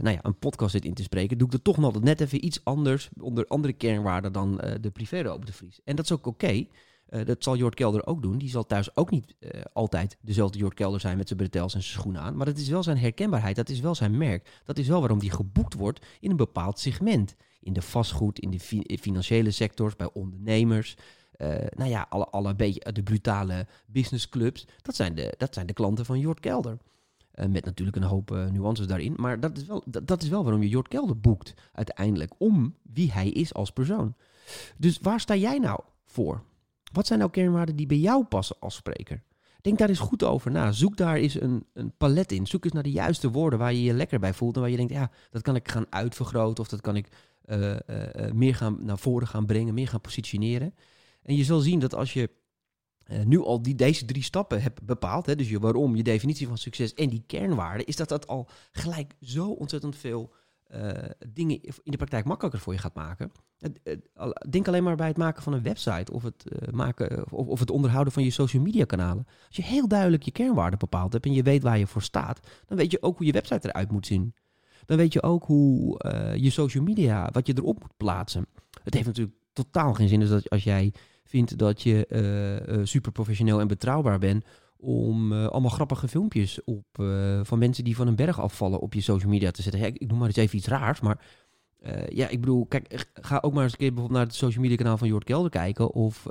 [0.00, 2.44] nou ja, een podcast zit in te spreken, doe ik dat toch nog net even
[2.44, 5.80] iets anders, onder andere kernwaarden dan de privé op de Vries.
[5.84, 6.66] En dat is ook oké.
[7.06, 8.38] Dat zal Jort Kelder ook doen.
[8.38, 9.34] Die zal thuis ook niet
[9.72, 12.36] altijd dezelfde Jort Kelder zijn met zijn bretels en zijn schoenen aan.
[12.36, 14.60] Maar dat is wel zijn herkenbaarheid, dat is wel zijn merk.
[14.64, 17.36] Dat is wel waarom die geboekt wordt in een bepaald segment.
[17.60, 20.96] In de vastgoed, in de fi financiële sectors, bij ondernemers.
[21.42, 24.66] Uh, nou ja, alle, alle beetje de brutale businessclubs.
[24.82, 26.78] Dat zijn de, dat zijn de klanten van Jort Kelder.
[27.34, 29.14] Uh, met natuurlijk een hoop nuances daarin.
[29.16, 32.32] Maar dat is, wel, dat, is wel waarom je Jort Kelder boekt uiteindelijk.
[32.38, 34.14] Om wie hij is als persoon.
[34.76, 36.42] Dus waar sta jij nou voor?
[36.92, 39.22] Wat zijn nou kernwaarden die bij jou passen als spreker?
[39.60, 40.72] Denk daar eens goed over na.
[40.72, 42.46] Zoek daar eens een, een palet in.
[42.46, 44.54] Zoek eens naar de juiste woorden waar je je lekker bij voelt.
[44.54, 46.64] En waar je denkt, ja, dat kan ik gaan uitvergroten.
[46.64, 47.08] Of dat kan ik
[48.32, 50.74] meer gaan naar voren gaan brengen, meer gaan positioneren.
[51.22, 52.30] En je zal zien dat als je
[53.06, 56.46] uh, nu al die, deze drie stappen hebt bepaald, hè, dus je waarom, je definitie
[56.46, 60.32] van succes en die kernwaarden, is dat dat al gelijk zo ontzettend veel
[61.28, 63.32] dingen in de praktijk makkelijker voor je gaat maken.
[64.48, 67.70] Denk alleen maar bij het maken van een website of het, maken, of, of het
[67.70, 69.26] onderhouden van je social media kanalen.
[69.46, 72.40] Als je heel duidelijk je kernwaarden bepaald hebt en je weet waar je voor staat,
[72.66, 74.34] dan weet je ook hoe je website eruit moet zien
[74.86, 76.00] dan weet je ook hoe
[76.36, 78.46] je social media, wat je erop moet plaatsen.
[78.82, 80.92] Het heeft natuurlijk totaal geen zin dus dat als jij
[81.32, 84.44] vindt dat je uh, uh, super professioneel en betrouwbaar bent,
[84.76, 86.86] om allemaal grappige filmpjes op,
[87.42, 89.84] van mensen die van een berg afvallen op je social media te zetten.
[89.84, 91.24] Ik, noem maar eens even iets raars, maar
[92.08, 94.76] ja, ik bedoel, kijk, ga ook maar eens een keer bijvoorbeeld naar het social media
[94.76, 96.24] kanaal van Jort Kelder kijken of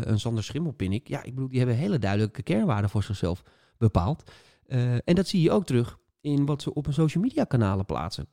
[0.00, 1.08] een Sander Schimmelpinnik.
[1.08, 3.42] Ja, ik bedoel, die hebben hele duidelijke kernwaarden voor zichzelf
[3.78, 4.30] bepaald.
[5.04, 8.28] en dat zie je ook terug in wat ze op hun social media kanalen plaatsen.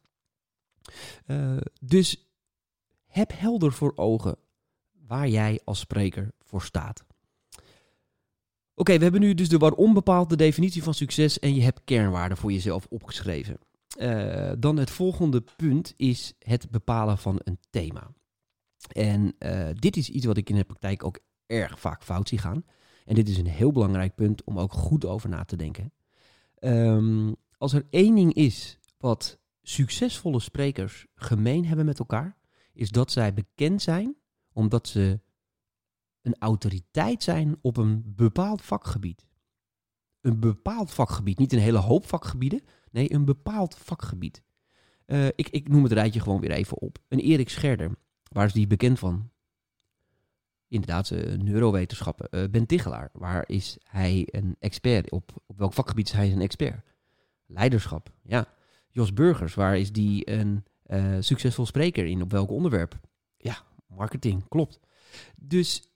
[1.82, 2.32] Dus
[3.08, 4.38] heb helder voor ogen
[5.08, 7.06] waar jij als spreker voor staat.
[8.76, 11.82] Oké, we hebben nu dus de waarom bepaald, de definitie van succes en je hebt
[11.84, 13.60] kernwaarden voor jezelf opgeschreven.
[14.00, 18.12] Uh, dan het volgende punt is het bepalen van een thema.
[18.92, 22.38] En uh, dit is iets wat ik in de praktijk ook erg vaak fout zie
[22.38, 22.66] gaan.
[23.06, 25.94] En dit is een heel belangrijk punt om ook goed over na te denken.
[26.60, 32.38] Um, als er één ding is wat succesvolle sprekers gemeen hebben met elkaar,
[32.74, 34.16] is dat zij bekend zijn
[34.58, 35.20] omdat ze
[36.22, 39.28] een autoriteit zijn op een bepaald vakgebied.
[40.22, 44.44] Een bepaald vakgebied, niet een hele hoop vakgebieden, nee, een bepaald vakgebied.
[45.06, 46.98] Uh, ik, ik noem het rijtje gewoon weer even op.
[47.08, 47.92] Een Erik Scherder,
[48.32, 49.30] waar is die bekend van?
[50.68, 52.28] Inderdaad, uh, neurowetenschappen.
[52.32, 55.12] Uh, ben Tichelaar, waar is hij een expert?
[55.12, 56.86] Op, op welk vakgebied is hij een expert?
[57.46, 58.54] Leiderschap, ja.
[58.90, 60.66] Jos Burgers, waar is die een
[61.24, 62.22] succesvol spreker in?
[62.22, 63.00] Op welk onderwerp?
[63.98, 64.80] Marketing, klopt.
[65.36, 65.90] Dus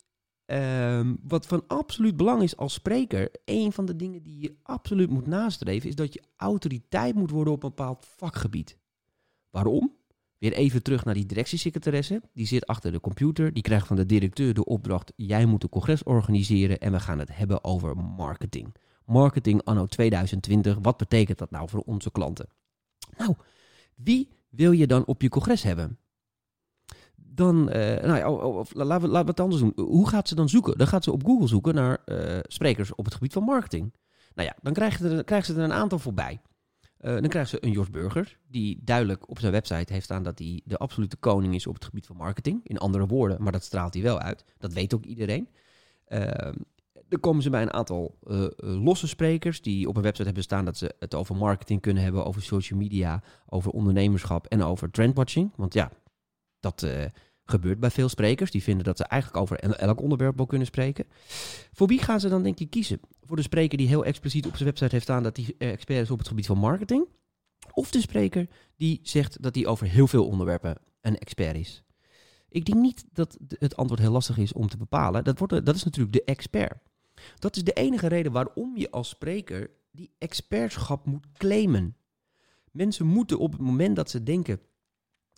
[0.46, 5.10] um, wat van absoluut belang is als spreker, een van de dingen die je absoluut
[5.10, 8.78] moet nastreven, is dat je autoriteit moet worden op een bepaald vakgebied.
[9.50, 10.00] Waarom?
[10.38, 12.22] Weer even terug naar die directiesecretaresse.
[12.34, 13.54] Die zit achter de computer.
[13.54, 17.20] Die krijgt van de directeur de opdracht: jij moet een congres organiseren en we gaan
[17.20, 18.76] het hebben over marketing.
[19.06, 22.50] Marketing anno 2020, wat betekent dat nou voor onze klanten?
[23.18, 23.36] Nou,
[23.96, 25.98] wie wil je dan op je congres hebben?
[27.34, 29.74] Dan, uh, nou ja, oh, oh, laten, we, het anders doen.
[29.76, 30.78] Hoe gaat ze dan zoeken?
[30.78, 33.94] Dan gaat ze op Google zoeken naar uh, sprekers op het gebied van marketing.
[34.34, 36.41] Nou ja, dan er, krijgt ze er een aantal voorbij.
[37.02, 40.39] Uh, dan krijgt ze een Jos Burger, die duidelijk op zijn website heeft staan dat
[40.39, 42.62] hij de absolute koning is op het gebied van marketing.
[42.63, 44.46] In andere woorden, maar dat straalt hij wel uit.
[44.58, 45.48] Dat weet ook iedereen.
[47.08, 48.17] Dan komen ze bij een aantal
[48.58, 52.26] losse sprekers die op een website hebben staan dat ze het over marketing kunnen hebben,
[52.26, 55.52] over social media, over ondernemerschap en over trendwatching.
[55.56, 55.91] Want ja,
[56.62, 57.06] dat uh,
[57.45, 58.52] gebeurt bij veel sprekers.
[58.52, 61.06] Die vinden dat ze eigenlijk over elk onderwerp wel kunnen spreken.
[61.74, 63.00] Voor wie gaan ze dan denk je kiezen?
[63.21, 66.12] Voor de spreker die heel expliciet op zijn website heeft staan dat hij expert is
[66.12, 67.08] op het gebied van marketing?
[67.74, 71.84] Of de spreker die zegt dat hij over heel veel onderwerpen een expert is?
[72.50, 75.24] Ik denk niet dat het antwoord heel lastig is om te bepalen.
[75.24, 76.78] Dat, wordt, dat is natuurlijk de expert.
[77.39, 81.95] Dat is de enige reden waarom je als spreker die expertschap moet claimen.
[82.71, 84.60] Mensen moeten op het moment dat ze denken,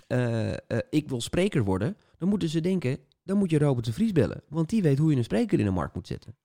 [0.08, 0.56] uh, uh,
[0.90, 4.44] ik wil spreker worden, dan moeten ze denken, dan moet je Robert de Vries bellen.
[4.50, 6.36] Want die weet hoe je een spreker in de markt moet zetten.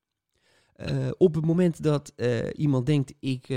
[0.76, 2.12] Uh, op het moment dat
[2.52, 3.48] iemand denkt, ik,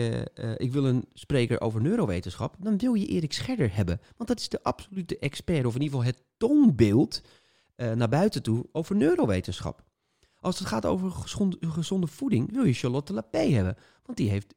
[0.58, 4.02] ik wil een spreker over neurowetenschap, dan wil je Erik Scherder hebben.
[4.18, 7.22] Want dat is de absolute expert, of in ieder geval het toonbeeld
[7.76, 9.84] naar buiten toe over neurowetenschap.
[10.42, 11.12] Als het gaat over
[11.60, 13.78] gezonde, voeding, wil je Charlotte Lapé hebben.
[14.06, 14.54] Want die heeft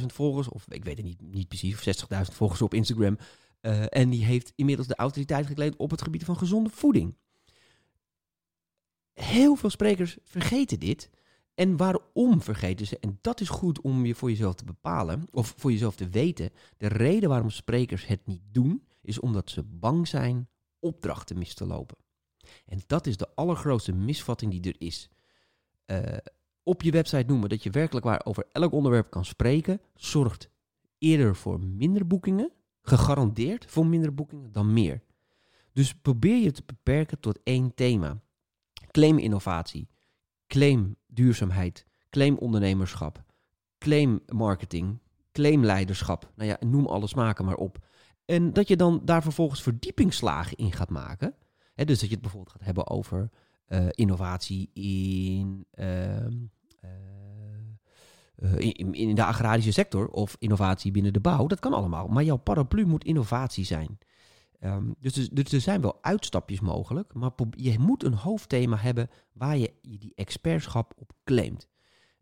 [0.00, 3.18] 100.000 volgers, of ik weet het niet, niet precies, of 60.000 volgers op Instagram.
[3.60, 7.14] Uh, en die heeft inmiddels de autoriteit gekleed op het gebied van gezonde voeding.
[9.12, 11.10] Heel veel sprekers vergeten dit.
[11.54, 12.98] En waarom vergeten ze?
[12.98, 16.50] En dat is goed om je voor jezelf te bepalen, of voor jezelf te weten.
[16.76, 21.66] De reden waarom sprekers het niet doen, is omdat ze bang zijn opdrachten mis te
[21.66, 21.96] lopen.
[22.66, 25.10] En dat is de allergrootste misvatting die er is.
[25.86, 26.16] Uh,
[26.62, 30.50] op je website noemen dat je werkelijk waar over elk onderwerp kan spreken, zorgt
[30.98, 32.52] eerder voor minder boekingen,
[32.88, 35.02] gegarandeerd voor minder boekingen dan meer.
[35.72, 38.20] Dus probeer je te beperken tot één thema.
[38.90, 39.88] Claim innovatie,
[40.46, 43.24] claim duurzaamheid, claim ondernemerschap,
[43.78, 44.98] claim marketing,
[45.32, 46.32] claim leiderschap.
[46.34, 47.78] Nou ja, noem alle smaken maar op.
[48.24, 51.34] En dat je dan daar vervolgens verdiepingsslagen in gaat maken.
[51.74, 53.30] dus dat je het bijvoorbeeld gaat hebben over
[53.66, 56.32] eh, innovatie in, ehm,
[56.80, 56.90] eh, eh,
[58.56, 61.46] in, in de agrarische sector of innovatie binnen de bouw.
[61.46, 62.08] Dat kan allemaal.
[62.08, 63.98] Maar jouw paraplu moet innovatie zijn.
[64.60, 67.14] Ehm, dus, dus, dus er zijn wel uitstapjes mogelijk.
[67.14, 71.68] Maar je moet een hoofdthema hebben waar je die expertschap op claimt.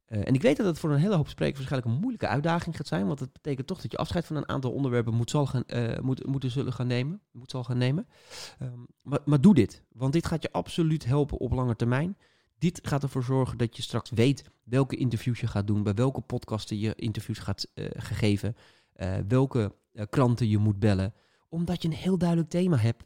[0.09, 2.77] Uh, en ik weet dat het voor een hele hoop sprekers waarschijnlijk een moeilijke uitdaging
[2.77, 3.07] gaat zijn.
[3.07, 5.98] Want dat betekent toch dat je afscheid van een aantal onderwerpen moet, zal gaan, uh,
[5.98, 7.20] moet, moeten zullen gaan nemen.
[7.33, 8.07] Moet zal gaan nemen.
[8.62, 9.83] Um, maar, maar doe dit.
[9.88, 12.16] Want dit gaat je absoluut helpen op lange termijn.
[12.64, 15.83] Dit gaat ervoor zorgen dat je straks weet welke interviews je gaat doen.
[15.83, 18.57] Bij welke podcasten je interviews gaat uh, gegeven.
[19.29, 19.74] welke
[20.11, 21.14] kranten je moet bellen.
[21.48, 23.05] Omdat je een heel duidelijk thema hebt.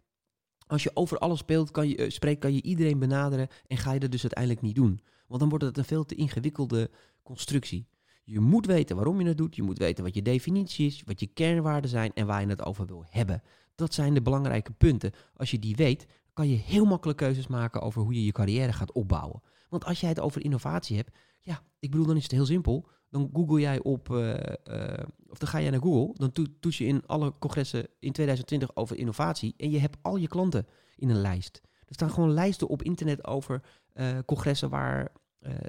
[0.67, 3.49] Als je over alles speelt, kan je, spreekt, kan je iedereen benaderen.
[3.67, 5.01] En ga je dat dus uiteindelijk niet doen.
[5.27, 6.91] Want dan wordt het een veel te ingewikkelde
[7.23, 7.87] constructie.
[8.25, 9.57] Je moet weten waarom je het doet.
[9.57, 12.65] Je moet weten wat je definitie is, wat je kernwaarden zijn en waar je het
[12.65, 13.43] over wil hebben.
[13.75, 15.13] Dat zijn de belangrijke punten.
[15.37, 16.07] Als je die weet,
[16.39, 19.43] kan je heel makkelijk keuzes maken over hoe je je carrière gaat opbouwen.
[19.69, 22.89] Want als jij het over innovatie hebt, ja, ik bedoel, dan is het heel simpel.
[23.11, 26.79] Dan google jij op, uh, uh, of dan ga jij naar Google, dan to toets
[26.79, 31.09] je in alle congressen in 2020 over innovatie en je hebt al je klanten in
[31.09, 31.61] een lijst.
[31.85, 33.63] Er staan gewoon lijsten op internet over
[33.95, 35.13] uh, congressen waar,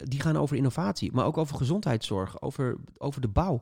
[0.04, 3.62] die gaan over innovatie, maar ook over gezondheidszorg, over, over de bouw.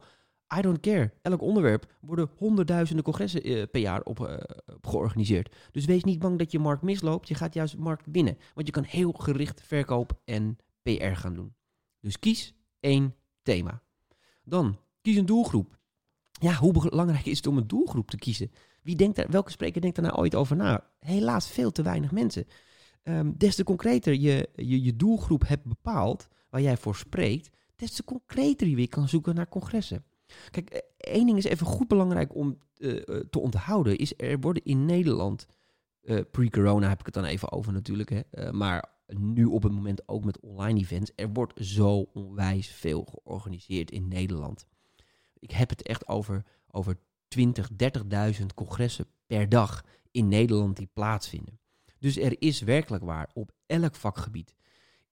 [0.57, 1.13] I don't care.
[1.21, 5.55] Elk onderwerp worden honderdduizenden congressen uh, per jaar op, op, georganiseerd.
[5.71, 7.27] Dus wees niet bang dat je markt misloopt.
[7.27, 8.37] Je gaat juist markt winnen.
[8.53, 11.55] Want je kan heel gericht verkoop en PR gaan doen.
[11.99, 13.81] Dus kies één thema.
[14.43, 15.77] Dan, kies een doelgroep.
[16.31, 18.51] Ja, hoe belangrijk is het om een doelgroep te kiezen?
[18.81, 20.89] Wie denkt er, welke spreker denkt er nou ooit over na?
[20.99, 22.45] Helaas veel te weinig mensen.
[23.03, 27.91] Um, des te concreter je, je je doelgroep hebt bepaald, waar jij voor spreekt, des
[27.91, 30.03] te concreter je weer kan zoeken naar congressen.
[30.51, 34.63] Kijk, eh, één ding is even goed belangrijk om uh, te onthouden, is er worden
[34.63, 35.45] in Nederland,
[36.31, 40.23] pre-corona heb ik het dan even over natuurlijk, hè, maar nu op het moment ook
[40.23, 44.65] met online events, er wordt zo onwijs veel georganiseerd in Nederland.
[45.39, 47.69] Ik heb het echt over, over 20,
[48.39, 51.59] 30.000 congressen per dag in Nederland die plaatsvinden.
[51.99, 54.55] Dus er is werkelijk waar op elk vakgebied,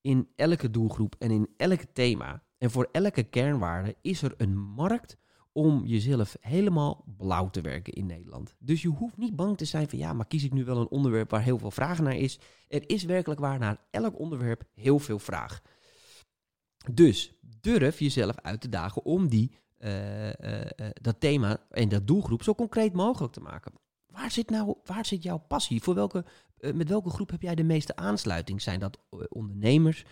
[0.01, 5.18] in elke doelgroep en in elk thema en voor elke kernwaarde is er een markt
[5.52, 8.56] om jezelf helemaal blauw te werken in Nederland.
[8.60, 10.89] Dus je hoeft niet bang te zijn van ja, maar kies ik nu wel een
[10.89, 12.39] onderwerp waar heel veel vragen naar is.
[12.68, 15.62] Er is werkelijk waar naar elk onderwerp heel veel vraag.
[16.91, 20.65] Dus durf jezelf uit te dagen om die, uh, uh, uh,
[21.02, 23.74] dat thema en dat doelgroep zo concreet mogelijk te maken.
[24.06, 25.82] Waar zit, nou, waar zit jouw passie?
[25.82, 26.26] Voor welke,
[26.74, 28.62] met welke groep heb jij de meeste aansluiting?
[28.62, 30.06] Zijn dat ondernemers?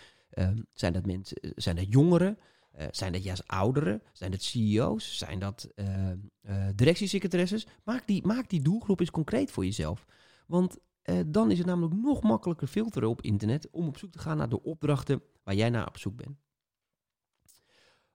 [0.74, 2.38] Zijn, dat mensen, zijn dat jongeren?
[2.80, 4.02] Uh, zijn dat juist ouderen?
[4.14, 5.18] Zijn dat CEO's?
[5.18, 7.68] Zijn dat uh, directiesecretaresses?
[7.84, 10.06] Maak die, maak die doelgroep eens concreet voor jezelf.
[10.48, 10.78] Want
[11.26, 14.50] dan is het namelijk nog makkelijker filteren op internet om op zoek te gaan naar
[14.50, 16.38] de opdrachten waar jij naar op zoek bent.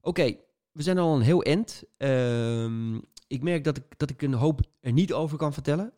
[0.00, 0.36] Oké,
[0.72, 1.82] we zijn al een heel end.
[1.96, 5.92] Ehm, ik merk dat ik, dat ik een hoop er niet over kan vertellen,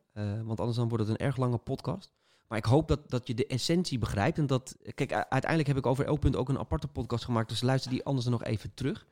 [0.45, 2.20] want anders dan wordt het een erg lange podcast.
[2.51, 4.39] Maar ik hoop dat, dat je de essentie begrijpt.
[4.39, 7.49] En dat, kijk, uiteindelijk heb ik over elk punt ook een aparte podcast gemaakt.
[7.49, 9.07] Dus luister die anders nog even terug.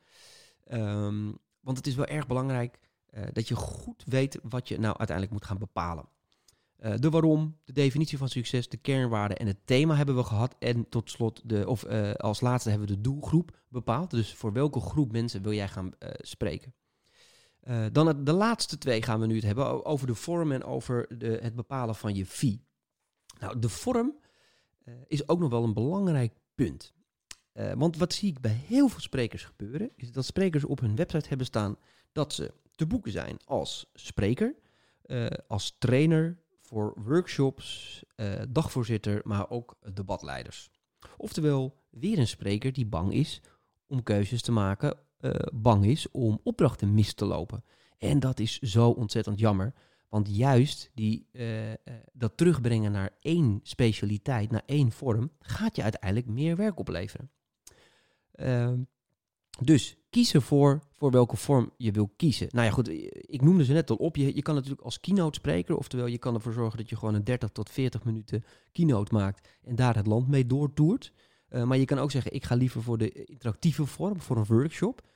[0.71, 2.79] Um, want het is wel erg belangrijk
[3.13, 6.05] uh, dat je goed weet wat je nou uiteindelijk moet gaan bepalen.
[6.79, 10.55] Uh, de waarom, de definitie van succes, de kernwaarden en het thema hebben we gehad.
[10.59, 14.11] En tot slot, de, of uh, als laatste hebben we de doelgroep bepaald.
[14.11, 16.73] Dus voor welke groep mensen wil jij gaan spreken?
[17.91, 21.39] dan de laatste twee gaan we nu het hebben over de vorm en over de,
[21.41, 22.67] het bepalen van je fee.
[23.39, 24.15] Nou, de vorm
[24.85, 26.93] uh, is ook nog wel een belangrijk punt.
[27.53, 30.95] Uh, want wat zie ik bij heel veel sprekers gebeuren, is dat sprekers op hun
[30.95, 31.77] website hebben staan
[32.11, 34.55] dat ze te boeken zijn als spreker,
[35.05, 38.03] uh, als trainer voor workshops,
[38.49, 40.69] dagvoorzitter, maar ook debatleiders.
[41.17, 43.41] Oftewel, weer een spreker die bang is
[43.87, 44.97] om keuzes te maken,
[45.53, 47.63] bang is om opdrachten mis te lopen.
[47.97, 49.73] En dat is zo ontzettend jammer.
[50.09, 51.75] Want juist die, uh, uh,
[52.13, 57.31] dat terugbrengen naar één specialiteit, naar één vorm, gaat je uiteindelijk meer werk opleveren.
[58.35, 58.73] Uh,
[59.61, 62.47] dus kies ervoor voor welke vorm je wil kiezen.
[62.51, 62.89] Nou ja, goed,
[63.29, 64.15] ik noemde ze net al op.
[64.15, 67.13] Je, je kan natuurlijk als keynote spreker, oftewel je kan ervoor zorgen dat je gewoon
[67.13, 71.13] een 30 tot 40 minuten keynote maakt en daar het land mee doortoert.
[71.49, 74.45] Uh, maar je kan ook zeggen, ik ga liever voor de interactieve vorm, voor een
[74.45, 75.07] workshop.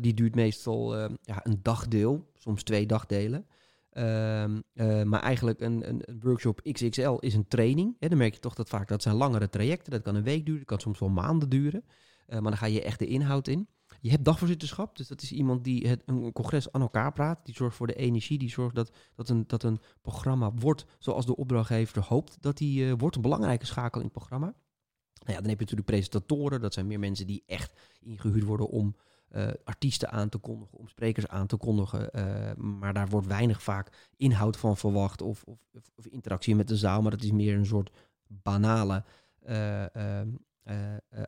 [0.00, 3.46] Die duurt meestal ja, een dagdeel, soms twee dagdelen.
[3.92, 7.96] Uh, uh, maar eigenlijk een, een, workshop XXL is een training.
[7.98, 8.08] Hè.
[8.08, 9.92] Dan merk je toch dat vaak dat zijn langere trajecten.
[9.92, 11.84] Dat kan een week duren, dat kan soms wel maanden duren.
[11.84, 13.68] Uh, maar dan ga je echt de inhoud in.
[14.00, 17.44] Je hebt dagvoorzitterschap, dus dat is iemand die het, een congres aan elkaar praat.
[17.44, 21.26] Die zorgt voor de energie, die zorgt dat, dat, een, dat een programma wordt zoals
[21.26, 23.16] de opdrachtgever hoopt dat die uh, wordt.
[23.16, 24.46] Een belangrijke schakel in het programma.
[24.46, 26.60] Nou ja, dan heb je natuurlijk presentatoren.
[26.60, 28.96] Dat zijn meer mensen die echt ingehuurd worden om
[29.36, 32.10] uh, artiesten aan te kondigen, om sprekers aan te kondigen.
[32.14, 35.58] Uh, maar daar wordt weinig vaak inhoud van verwacht of, of,
[35.94, 37.02] of, interactie met de zaal.
[37.02, 37.90] Maar dat is meer een soort
[38.26, 39.04] banale
[39.48, 39.84] uh,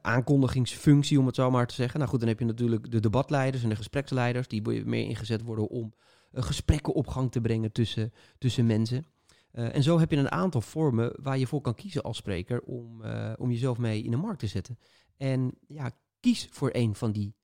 [0.01, 1.99] aankondigingsfunctie, om het zo maar te zeggen.
[1.99, 5.69] Nou goed, dan heb je natuurlijk de debatleiders en de gespreksleiders, die meer ingezet worden
[5.69, 5.95] om
[6.33, 9.07] gesprekken op gang te brengen tussen, tussen mensen.
[9.51, 13.03] en zo heb je een aantal vormen waar je voor kan kiezen als spreker om,
[13.37, 14.79] om jezelf mee in de markt te zetten.
[15.17, 15.91] En ja,
[16.21, 17.35] kies voor een van die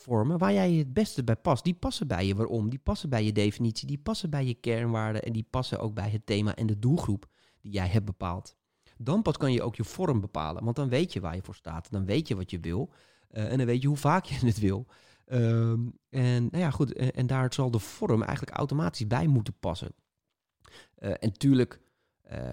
[0.00, 1.64] vormen waar jij het beste bij past.
[1.64, 5.22] Die passen bij je waarom, die passen bij je definitie, die passen bij je kernwaarden
[5.22, 7.28] en die passen ook bij het thema en de doelgroep
[7.60, 8.56] die jij hebt bepaald.
[8.96, 11.54] Dan pas kan je ook je vorm bepalen, want dan weet je waar je voor
[11.54, 12.92] staat, dan weet je wat je wil
[13.30, 14.86] uh, en dan weet je hoe vaak je het wil.
[15.26, 19.94] Um, en nou ja, goed, en, daar zal de vorm eigenlijk automatisch bij moeten passen.
[20.98, 21.80] Uh, en tuurlijk,
[22.32, 22.52] uh,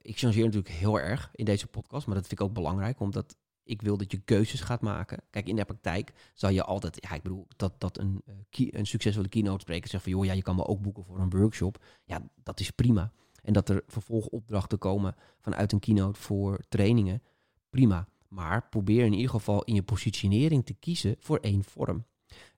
[0.00, 3.36] ik changeer natuurlijk heel erg in deze podcast, maar dat vind ik ook belangrijk, omdat
[3.64, 5.22] ik wil dat je keuzes gaat maken.
[5.30, 8.86] Kijk, in de praktijk zal je altijd, ja, ik bedoel, dat, dat een, uh, een
[8.86, 11.84] succesvolle keynote spreker zegt van, joh, ja, je kan me ook boeken voor een workshop.
[12.04, 13.12] Ja, dat is prima.
[13.42, 17.22] En dat er vervolgopdrachten komen vanuit een keynote voor trainingen,
[17.70, 18.08] prima.
[18.28, 22.04] Maar probeer in ieder geval in je positionering te kiezen voor één vorm.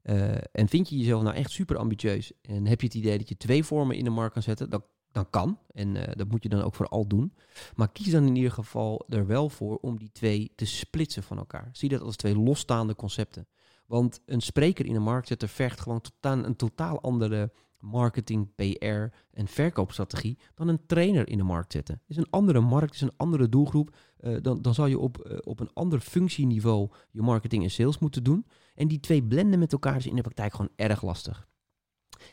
[0.03, 3.29] Uh, en vind je jezelf nou echt super ambitieus en heb je het idee dat
[3.29, 4.85] je twee vormen in de markt kan zetten, dan
[5.17, 5.59] dan kan.
[5.73, 7.35] En uh, dat moet je dan ook vooral doen.
[7.77, 11.39] Maar kies dan in ieder geval er wel voor om die twee te splitsen van
[11.39, 11.69] elkaar.
[11.73, 13.47] Zie dat als twee losstaande concepten.
[13.87, 19.17] Want een spreker in de markt zetten vergt gewoon totaal, een totaal andere marketing, PR
[19.33, 22.03] en verkoopstrategie dan een trainer in de markt zetten.
[22.07, 23.97] Is een andere markt, is een andere doelgroep.
[24.21, 27.99] Uh, dan, dan zal je op, uh, op een ander functieniveau je marketing en sales
[27.99, 28.47] moeten doen.
[28.75, 31.49] En die twee blenden met elkaar is in de praktijk gewoon erg lastig.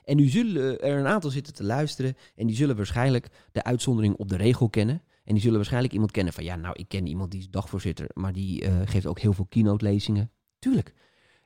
[0.06, 4.16] En nu zullen er een aantal zitten te luisteren en die zullen waarschijnlijk de uitzondering
[4.16, 5.02] op de regel kennen.
[5.24, 8.10] En die zullen waarschijnlijk iemand kennen van, ja, nou, ik ken iemand die is dagvoorzitter,
[8.14, 10.32] maar die uh, geeft ook heel veel keynote-lezingen.
[10.60, 10.94] Tuurlijk,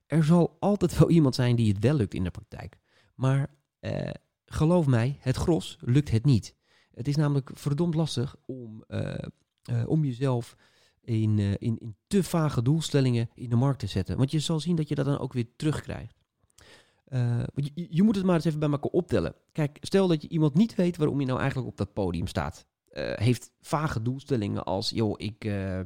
[0.06, 2.78] er zal altijd wel iemand zijn die het wel lukt in de praktijk.
[3.15, 3.50] Maar
[3.82, 4.10] uh,
[4.45, 6.56] geloof mij, het gros lukt het niet.
[6.93, 9.15] Het is namelijk verdomd lastig om, uh,
[9.86, 10.56] om jezelf
[11.02, 14.17] in, in, in te vage doelstellingen in de markt te zetten.
[14.17, 16.15] Want je zal zien dat je dat dan ook weer terugkrijgt.
[17.13, 17.43] Uh,
[17.74, 19.36] je, moet het maar eens even bij elkaar optellen.
[19.52, 22.65] Kijk, stel dat je iemand niet weet waarom je nou eigenlijk op dat podium staat.
[22.91, 25.80] Uh, heeft vage doelstellingen als, joh, ik, uh,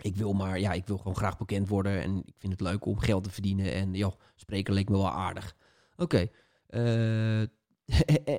[0.00, 2.84] ik wil maar, ja, ik wil gewoon graag bekend worden en ik vind het leuk
[2.84, 5.56] om geld te verdienen en, joh, spreken leek me wel aardig.
[5.96, 6.28] Oké,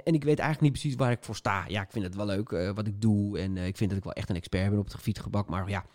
[0.08, 1.66] en ik weet eigenlijk niet precies waar ik voor sta.
[1.68, 4.14] Ja, ik vind het wel leuk wat ik doe en ik vind dat ik wel
[4.14, 5.86] echt een expert ben op het gebied gebak, maar ja,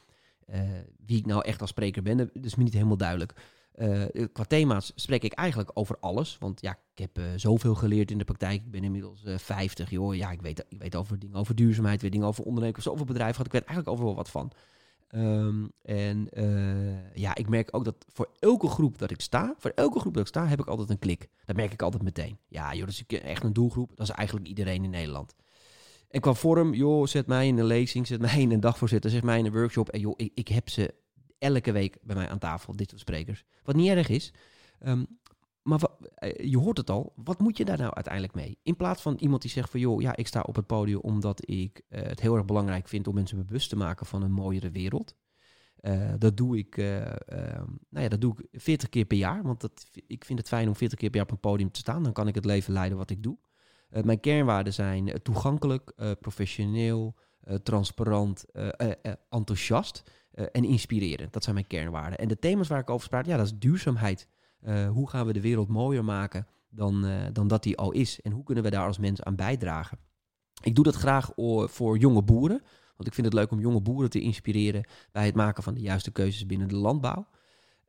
[1.07, 3.35] wie ik nou echt als spreker ben, dat is me niet helemaal duidelijk.
[3.77, 6.37] Uh, qua thema's spreek ik eigenlijk over alles.
[6.39, 8.61] Want ja, ik heb uh, zoveel geleerd in de praktijk.
[8.61, 9.91] Ik ben inmiddels uh, 50.
[9.91, 10.15] Joh.
[10.15, 13.35] Ja, ik weet, ik weet over dingen over duurzaamheid, weet dingen over ondernemen, zoveel bedrijven
[13.35, 13.47] gehad.
[13.47, 14.53] Ik weet eigenlijk overal wat van.
[15.15, 16.29] Um, en
[17.15, 20.23] ja, ik merk ook dat voor elke groep dat ik sta, voor elke groep dat
[20.23, 21.29] ik sta, heb ik altijd een klik.
[21.45, 22.39] Dat merk ik altijd meteen.
[22.49, 23.91] Ja, joh, dat is echt een doelgroep.
[23.97, 25.35] Dat is eigenlijk iedereen in Nederland.
[26.13, 29.23] En qua vorm, joh, zet mij in een lezing, zet mij in een dagvoorzitter, zet
[29.23, 29.89] mij in een workshop.
[29.89, 30.95] En joh, ik, ik heb ze
[31.43, 33.45] elke week bij mij aan tafel, dit soort sprekers.
[33.63, 34.33] Wat niet erg is.
[34.87, 35.07] Um,
[35.63, 35.81] maar
[36.15, 38.59] eh, je hoort het al, wat moet je daar nou uiteindelijk mee?
[38.63, 41.49] In plaats van iemand die zegt van joh, ja, ik sta op het podium omdat
[41.51, 44.71] ik uh, het heel erg belangrijk vind om mensen bewust te maken van een mooiere
[44.71, 45.15] wereld.
[45.81, 47.01] Uh, dat doe ik, uh,
[47.89, 50.69] nou ja, dat doe ik 40 keer per jaar, want dat, ik vind het fijn
[50.69, 52.03] om 40 keer per jaar op een podium te staan.
[52.03, 53.39] Dan kan ik het leven leiden wat ik doe.
[53.89, 57.15] mijn kernwaarden zijn toegankelijk, professioneel,
[57.63, 58.45] transparant,
[59.29, 60.03] enthousiast.
[60.35, 61.29] Uh, en inspireren.
[61.31, 62.19] Dat zijn mijn kernwaarden.
[62.19, 64.29] En de thema's waar ik over spraak, ja, dat is duurzaamheid.
[64.67, 68.21] Uh, hoe gaan we de wereld mooier maken dan, uh, dan dat die al is?
[68.21, 69.99] En hoe kunnen we daar als mens aan bijdragen?
[70.63, 71.31] Ik doe dat graag
[71.65, 72.63] voor jonge boeren.
[72.97, 75.81] Want ik vind het leuk om jonge boeren te inspireren bij het maken van de
[75.81, 77.27] juiste keuzes binnen de landbouw.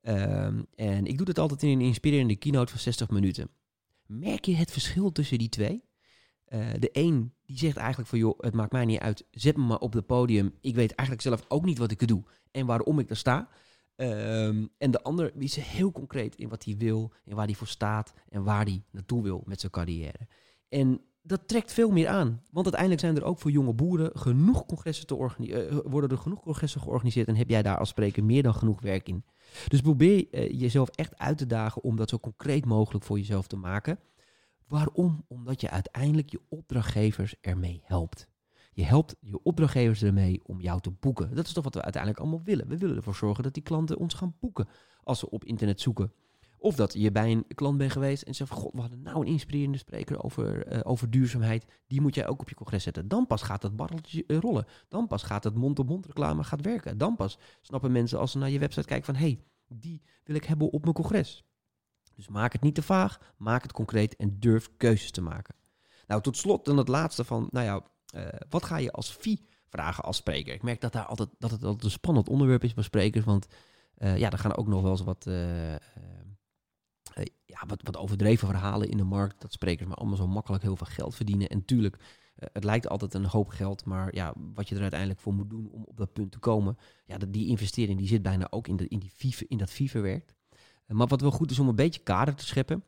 [0.01, 3.49] Um, en ik doe dat altijd in een inspirerende keynote van 60 minuten.
[4.05, 5.83] Merk je het verschil tussen die twee?
[6.49, 9.63] Uh, de een die zegt eigenlijk van joh, het maakt mij niet uit, zet me
[9.63, 10.53] maar op het podium.
[10.61, 13.49] Ik weet eigenlijk zelf ook niet wat ik doe en waarom ik daar sta.
[13.95, 17.67] Um, en de ander is heel concreet in wat hij wil en waar hij voor
[17.67, 20.27] staat en waar hij naartoe wil met zijn carrière.
[20.69, 22.41] En dat trekt veel meer aan.
[22.51, 25.73] Want uiteindelijk zijn er ook voor jonge boeren genoeg congressen te organiseren.
[25.73, 28.81] Uh, worden er genoeg congressen georganiseerd en heb jij daar als spreker meer dan genoeg
[28.81, 29.23] werk in.
[29.67, 33.55] Dus probeer jezelf echt uit te dagen om dat zo concreet mogelijk voor jezelf te
[33.55, 33.99] maken.
[34.67, 35.25] Waarom?
[35.27, 38.31] Omdat je uiteindelijk je opdrachtgevers ermee helpt.
[38.73, 41.35] Je helpt je opdrachtgevers ermee om jou te boeken.
[41.35, 42.67] Dat is toch wat we uiteindelijk allemaal willen.
[42.67, 44.67] We willen ervoor zorgen dat die klanten ons gaan boeken
[45.03, 46.13] als ze op internet zoeken
[46.57, 49.19] Of dat je bij een klant bent geweest en zegt van, god, we hadden nou
[49.19, 51.65] een inspirerende spreker over, uh, over duurzaamheid.
[51.87, 53.07] Die moet jij ook op je congres zetten.
[53.07, 54.65] Dan pas gaat dat barreltje uh, rollen.
[54.87, 56.97] Dan pas gaat het mond-op-mond reclame gaat werken.
[56.97, 60.35] Dan pas snappen mensen als ze naar je website kijken van, hé, hey, die wil
[60.35, 61.43] ik hebben op mijn congres.
[62.15, 65.55] Dus maak het niet te vaag, maak het concreet en durf keuzes te maken.
[66.07, 67.83] Nou, tot slot dan het laatste van, nou ja,
[68.15, 70.53] uh, wat ga je als fee vragen als spreker?
[70.53, 73.47] Ik merk dat, daar altijd, dat het altijd een spannend onderwerp is bij sprekers, want
[73.97, 75.75] uh, ja, er gaan ook nog wel eens wat, uh,
[77.45, 80.75] ja, wat, wat overdreven verhalen in de markt, dat sprekers maar allemaal zo makkelijk heel
[80.77, 81.49] veel geld verdienen.
[81.49, 81.97] En tuurlijk,
[82.35, 85.69] het lijkt altijd een hoop geld, maar ja, wat je er uiteindelijk voor moet doen
[85.71, 88.87] om op dat punt te komen, ja, die investering die zit bijna ook in, de,
[88.87, 90.35] in, die FIFA, in dat FIFA-werk.
[90.87, 92.83] Maar wat wel goed is om een beetje kader te scheppen,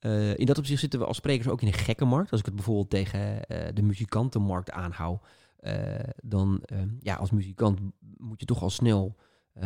[0.00, 2.30] uh, in dat opzicht zitten we als sprekers ook in een gekke markt.
[2.30, 5.22] Als ik het bijvoorbeeld tegen uh, de muzikantenmarkt aanhoud,
[5.60, 5.74] uh,
[6.22, 6.62] dan
[7.00, 7.80] ja, als muzikant
[8.16, 9.16] moet je toch al snel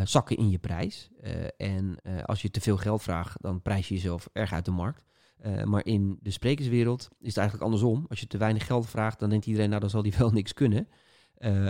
[0.05, 1.11] zakken in je prijs.
[1.57, 5.03] en als je te veel geld vraagt, dan prijs je jezelf erg uit de markt.
[5.65, 8.07] maar in de sprekerswereld is het eigenlijk andersom.
[8.09, 10.53] Als je te weinig geld vraagt, dan denkt iedereen, nou dan zal die wel niks
[10.53, 10.89] kunnen.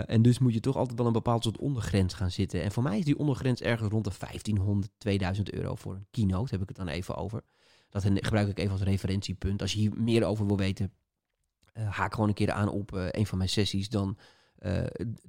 [0.05, 2.63] En dus moet je toch altijd wel een bepaald soort ondergrens gaan zitten.
[2.63, 6.53] En voor mij is die ondergrens ergens rond de 1500, 2000 euro voor een keynote,
[6.53, 7.43] heb ik het dan even over.
[7.89, 9.61] Dat gebruik ik even als referentiepunt.
[9.61, 10.93] Als je hier meer over wil weten,
[11.73, 13.89] uh, haak gewoon een keer aan op uh, een van mijn sessies.
[13.89, 14.17] Dan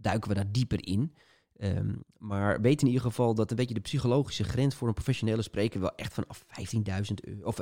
[0.01, 1.15] duiken we daar dieper in.
[1.61, 5.43] Um, maar weet in ieder geval dat een beetje de psychologische grens voor een professionele
[5.43, 7.61] spreker wel echt vanaf 15.000 euro, of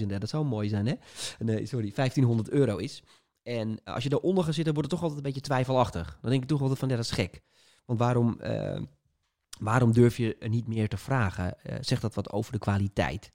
[0.00, 0.94] 15.000, dat zou mooi zijn hè?
[1.38, 3.02] Nee, sorry, 1500 euro is.
[3.46, 6.18] En als je daaronder gaat zitten, wordt het toch altijd een beetje twijfelachtig.
[6.20, 7.42] Dan denk ik toch altijd van, ja, dat is gek.
[7.84, 8.40] Want waarom,
[9.60, 11.56] waarom durf je niet meer te vragen?
[11.80, 13.32] zegt dat wat over de kwaliteit?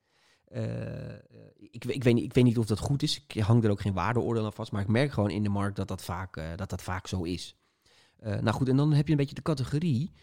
[0.55, 1.13] Uh,
[1.57, 3.23] ik, ik, weet niet, ik weet niet of dat goed is.
[3.27, 4.71] Ik hang er ook geen waardeoordeel aan vast.
[4.71, 7.55] Maar ik merk gewoon in de markt dat dat vaak, dat dat vaak zo is.
[8.19, 10.13] Nou goed, en dan heb je een beetje de categorie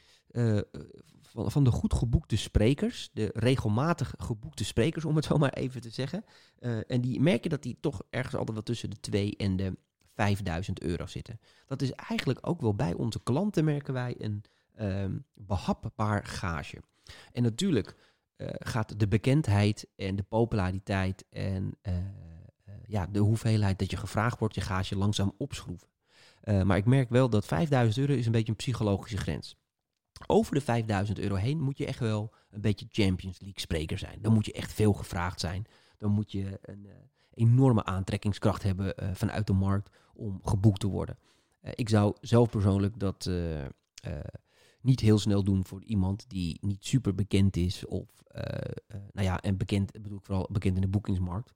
[1.43, 3.11] van, van de goed geboekte sprekers.
[3.13, 6.25] De regelmatig geboekte sprekers, om het zo maar even te zeggen.
[6.87, 9.77] en die merken dat die toch ergens altijd wel tussen de 2 en de
[10.15, 11.41] 5000 euro zitten.
[11.67, 16.83] Dat is eigenlijk ook wel bij onze klanten, merken wij, een ehm, behapbaar gage.
[17.33, 17.97] En natuurlijk
[18.37, 21.95] uh, gaat de bekendheid en de populariteit en uh,
[22.87, 25.89] ja, de hoeveelheid dat je gevraagd wordt, je gaat je langzaam opschroeven.
[26.65, 29.57] maar ik merk wel dat 5000 euro is een beetje een psychologische grens.
[30.27, 34.19] Over de 5000 euro heen moet je echt wel een beetje Champions League spreker zijn.
[34.23, 35.67] Dan moet je echt veel gevraagd zijn.
[35.99, 36.89] Dan moet je een
[37.35, 41.19] enorme aantrekkingskracht hebben vanuit de markt om geboekt te worden.
[41.75, 43.31] ik zou zelf persoonlijk dat
[44.81, 47.87] niet heel snel doen voor iemand die niet super bekend is.
[47.87, 48.23] Of,
[49.13, 51.53] nou ja, en bekend, bedoel ik vooral bekend in de boekingsmarkt.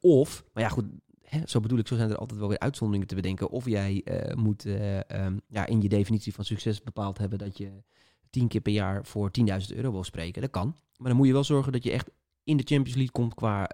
[0.00, 0.84] Of, maar ja, goed,
[1.28, 3.50] hè, zo bedoel ik, zo zijn er altijd wel weer uitzonderingen te bedenken.
[3.50, 4.04] Of jij
[4.34, 7.82] moet um, ja, in je definitie van succes bepaald hebben dat je
[8.30, 10.42] tien keer per jaar voor 10.000 euro wil spreken.
[10.42, 10.76] Dat kan.
[10.96, 12.10] Maar dan moet je wel zorgen dat je echt
[12.44, 13.64] in de Champions League komt qua,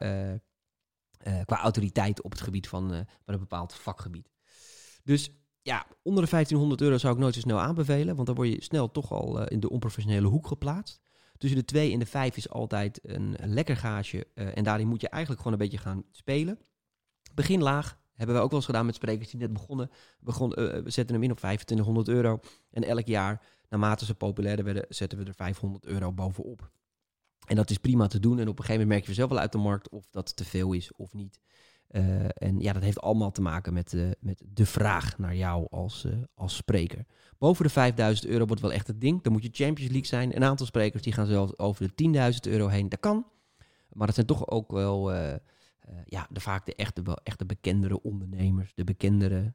[1.44, 2.88] qua autoriteit op het gebied van,
[3.24, 4.30] van een bepaald vakgebied.
[5.05, 5.30] Dus
[5.62, 8.62] ja, onder de 1500 euro zou ik nooit zo snel aanbevelen, want dan word je
[8.62, 11.00] snel toch al in de onprofessionele hoek geplaatst.
[11.38, 15.09] Tussen de 2 en de 5 is altijd een, lekker uh, en daarin moet je
[15.09, 16.59] eigenlijk gewoon een beetje gaan spelen.
[17.35, 19.91] Begin laag, hebben we ook wel eens gedaan met sprekers die net begonnen.
[20.20, 24.64] Begon, uh, we zetten hem in op 2500 euro en elk jaar, naarmate ze populairder
[24.64, 26.70] werden, zetten we er 500 euro bovenop.
[27.47, 29.39] En dat is prima te doen en op een gegeven moment merk je zelf wel
[29.39, 31.41] uit de markt of dat te veel is of niet.
[31.91, 35.66] Uh, en ja, dat heeft allemaal te maken met, uh, met de vraag naar jou
[35.70, 37.05] als, als spreker.
[37.39, 39.22] Boven de 5000 euro wordt wel echt het ding.
[39.22, 40.37] Dan moet je Champions League zijn.
[40.37, 42.89] Een aantal sprekers die gaan zelfs over de 10.000 euro heen.
[42.89, 43.26] Dat kan.
[43.93, 45.12] Maar dat zijn toch ook wel
[46.05, 48.74] ja, de, vaak de echte, echte bekendere ondernemers.
[48.74, 49.55] De bekendere,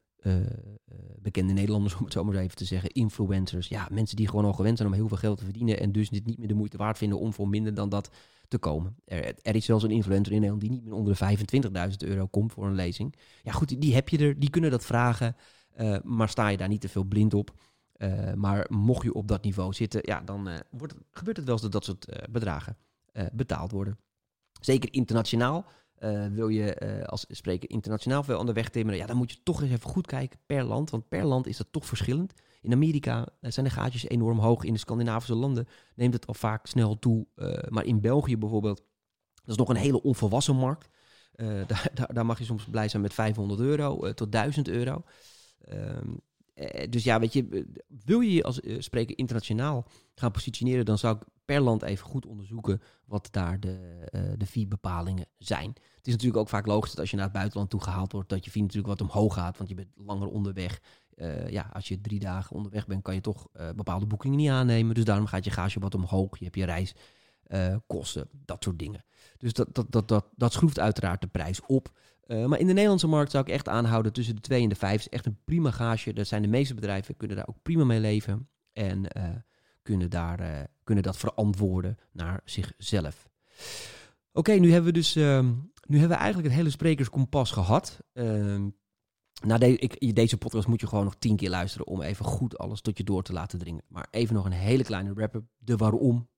[1.18, 2.90] bekende Nederlanders, om het zo maar even te zeggen.
[2.90, 3.68] Influencers.
[3.68, 5.80] Ja, mensen die gewoon al gewend zijn om heel veel geld te verdienen.
[5.80, 8.10] En dus dit niet meer de moeite waard vinden om voor minder dan dat
[8.48, 8.96] te komen.
[9.04, 12.26] Er, er, is zelfs een influencer in Nederland die niet meer onder de 25.000 euro
[12.26, 13.14] komt voor een lezing.
[13.42, 15.36] Ja, goed, die heb je er, die kunnen dat vragen,
[16.02, 17.54] maar sta je daar niet te veel blind op.
[18.34, 21.84] Maar mocht je op dat niveau zitten, ja, dan wordt, gebeurt het wel dat dat
[21.84, 22.76] soort bedragen
[23.32, 23.98] betaald worden.
[24.60, 25.66] Zeker internationaal.
[26.32, 29.70] Wil je als spreker internationaal veel aan weg timmeren, ja, dan moet je toch eens
[29.70, 30.90] even goed kijken per land.
[30.90, 32.34] Want per land is dat toch verschillend.
[32.60, 34.64] In Amerika eh, zijn de gaatjes enorm hoog.
[34.64, 37.26] In de Scandinavische landen neemt het al vaak snel toe.
[37.36, 38.82] Uh, maar in België bijvoorbeeld,
[39.34, 40.88] dat is nog een hele onvolwassen markt.
[41.40, 45.02] Daar, daar, daar, mag je soms blij zijn met 500 euro tot 1000 euro.
[45.68, 46.20] Um,
[46.90, 47.66] dus ja, weet je,
[48.04, 52.26] wil je je als spreker internationaal gaan positioneren, dan zou ik per land even goed
[52.26, 55.74] onderzoeken wat daar de, de fee-bepalingen zijn.
[56.00, 58.28] Het is natuurlijk ook vaak logisch dat als je naar het buitenland toe gehaald wordt,
[58.28, 60.80] dat je fee natuurlijk wat omhoog gaat, want je bent langer onderweg.
[61.16, 64.50] Uh, ja, als je drie dagen onderweg bent, kan je toch uh, bepaalde boekingen niet
[64.50, 64.94] aannemen.
[64.94, 66.38] Dus daarom gaat je gage wat omhoog.
[66.38, 66.94] Je hebt je reis
[67.48, 69.04] uh, kosten, dat soort dingen.
[69.36, 71.98] Dus dat, dat, dat, dat, dat schroeft uiteraard de prijs op.
[72.26, 75.00] Maar in de Nederlandse markt zou ik echt aanhouden tussen de 2 en de 5.
[75.00, 76.12] is echt een prima gage.
[76.12, 78.48] Dat zijn de meeste bedrijven, kunnen daar ook prima mee leven.
[78.72, 79.06] En
[79.82, 83.28] kunnen, daar, kunnen dat verantwoorden naar zichzelf.
[84.32, 85.52] Oké, nu hebben we dus ehm,
[85.90, 88.00] nu hebben we eigenlijk het hele sprekerskompas gehad.
[88.12, 88.64] Uh,
[89.42, 92.58] na de, ik, deze podcast moet je gewoon nog tien keer luisteren om even goed
[92.58, 93.84] alles tot je door te laten dringen.
[93.88, 95.44] Maar even nog een hele kleine wrap-up.
[95.58, 96.28] De waarom.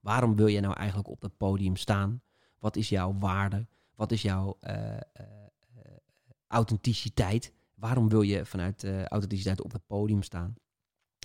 [0.00, 2.22] Waarom wil je nou eigenlijk op dat podium staan?
[2.58, 3.66] Wat is jouw waarde?
[3.94, 4.96] Wat is jouw uh, uh,
[6.46, 7.52] authenticiteit?
[7.74, 10.54] Waarom wil je vanuit authenticiteit op het podium staan?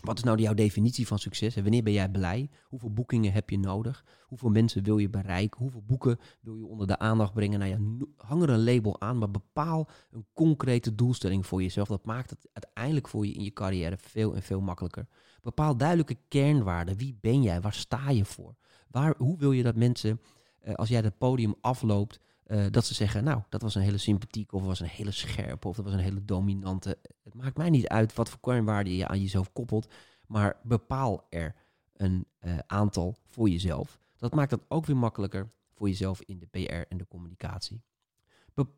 [0.03, 1.55] Wat is nou jouw definitie van succes?
[1.55, 2.49] En wanneer ben jij blij?
[2.63, 4.05] Hoeveel boekingen heb je nodig?
[4.21, 5.59] Hoeveel mensen wil je bereiken?
[5.59, 7.59] Hoeveel boeken wil je onder de aandacht brengen?
[7.59, 11.87] Nou ja, hang er een label aan, maar bepaal een concrete doelstelling voor jezelf.
[11.87, 15.07] Dat maakt het uiteindelijk voor je in je carrière veel en veel makkelijker.
[15.41, 16.97] Bepaal duidelijke kernwaarden.
[16.97, 17.61] Wie ben jij?
[17.61, 18.55] Waar sta je voor?
[18.91, 20.21] Waar, hoe wil je dat mensen,
[20.59, 23.97] eh, als jij het podium afloopt, uh, dat ze zeggen, nou, dat was een hele
[23.97, 26.97] sympathieke, of was een hele scherpe, of dat was een hele dominante.
[27.23, 29.87] Het maakt mij niet uit wat voor kernwaarde je aan jezelf koppelt,
[30.27, 31.55] maar bepaal er
[31.93, 33.99] een uh, aantal voor jezelf.
[34.17, 37.81] Dat maakt het ook weer makkelijker voor jezelf in de PR en de communicatie.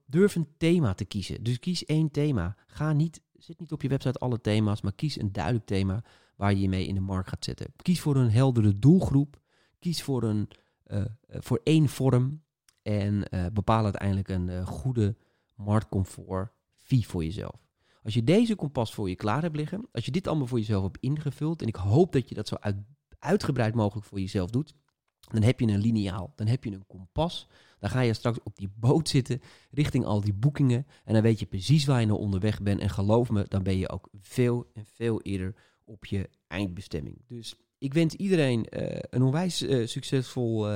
[0.06, 1.44] Durf een thema te kiezen.
[1.44, 2.56] Dus kies één thema.
[2.68, 6.04] Ga niet, zit niet op je website alle thema's, maar kies een duidelijk thema
[6.36, 7.74] waar je je mee in de markt gaat zetten.
[7.76, 9.42] Kies voor een heldere doelgroep.
[9.80, 10.50] Kies voor, een,
[10.88, 12.42] uh, voor één vorm
[12.82, 15.16] en uh, bepaal uiteindelijk een uh, goede
[15.56, 17.68] marktcomfort fee voor jezelf.
[18.04, 20.84] Als je deze kompas voor je klaar hebt liggen, als je dit allemaal voor jezelf
[20.84, 22.76] hebt ingevuld, en ik hoop dat je dat zo uit,
[23.20, 24.74] uitgebreid mogelijk voor jezelf doet,
[25.20, 27.48] dan heb je een lineaal, dan heb je een kompas.
[27.80, 30.88] Dan ga je straks op die boot zitten richting al die boekingen.
[31.04, 32.80] En dan weet je precies waar je naar onderweg bent.
[32.80, 37.22] En geloof me, dan ben je ook veel en veel eerder op je eindbestemming.
[37.28, 39.58] Dus ik wens iedereen uh, een onwijs
[39.92, 40.68] succesvol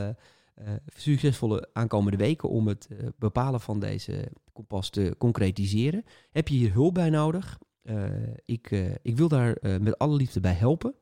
[0.95, 6.04] succesvolle aankomende weken om het uh, bepalen van deze kompas te concretiseren.
[6.32, 7.60] Heb je hier hulp bij nodig?
[7.84, 8.06] Uh,
[8.45, 10.95] ik, ik wil daar met alle liefde bij helpen.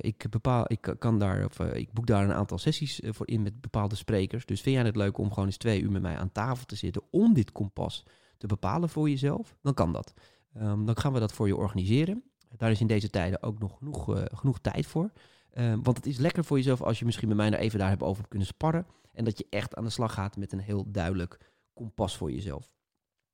[0.00, 3.60] ik, bepaal, ik, kan daar, of, ik boek daar een aantal sessies voor in met
[3.60, 4.46] bepaalde sprekers.
[4.46, 6.76] Dus vind jij het leuk om gewoon eens twee uur met mij aan tafel te
[6.76, 8.04] zitten om dit kompas
[8.38, 9.56] te bepalen voor jezelf?
[9.62, 10.14] Dan kan dat.
[10.56, 12.22] Um, dan gaan we dat voor je organiseren.
[12.56, 15.10] Daar is in deze tijden ook nog genoeg, genoeg tijd voor.
[15.58, 17.88] Um, want het is lekker voor jezelf als je misschien met mij daar even daar
[17.88, 18.86] hebt over kunnen sparren.
[19.12, 22.72] En dat je echt aan de slag gaat met een heel duidelijk kompas voor jezelf.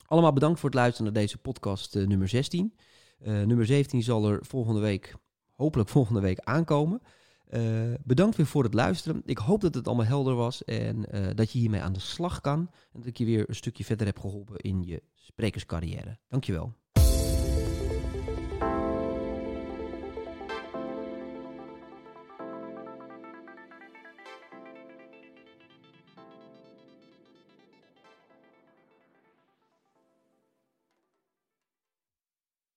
[0.07, 2.75] Allemaal bedankt voor het luisteren naar deze podcast uh, nummer 16.
[3.21, 5.15] Uh, nummer 17 zal er volgende week,
[5.55, 7.03] hopelijk volgende week, aankomen.
[7.51, 9.23] Uh, bedankt weer voor het luisteren.
[9.25, 12.59] Ik hoop dat het allemaal helder was en dat je hiermee aan de slag kan.
[12.93, 16.19] En dat ik je weer een stukje verder heb geholpen in je sprekerscarrière.
[16.29, 16.75] Dankjewel.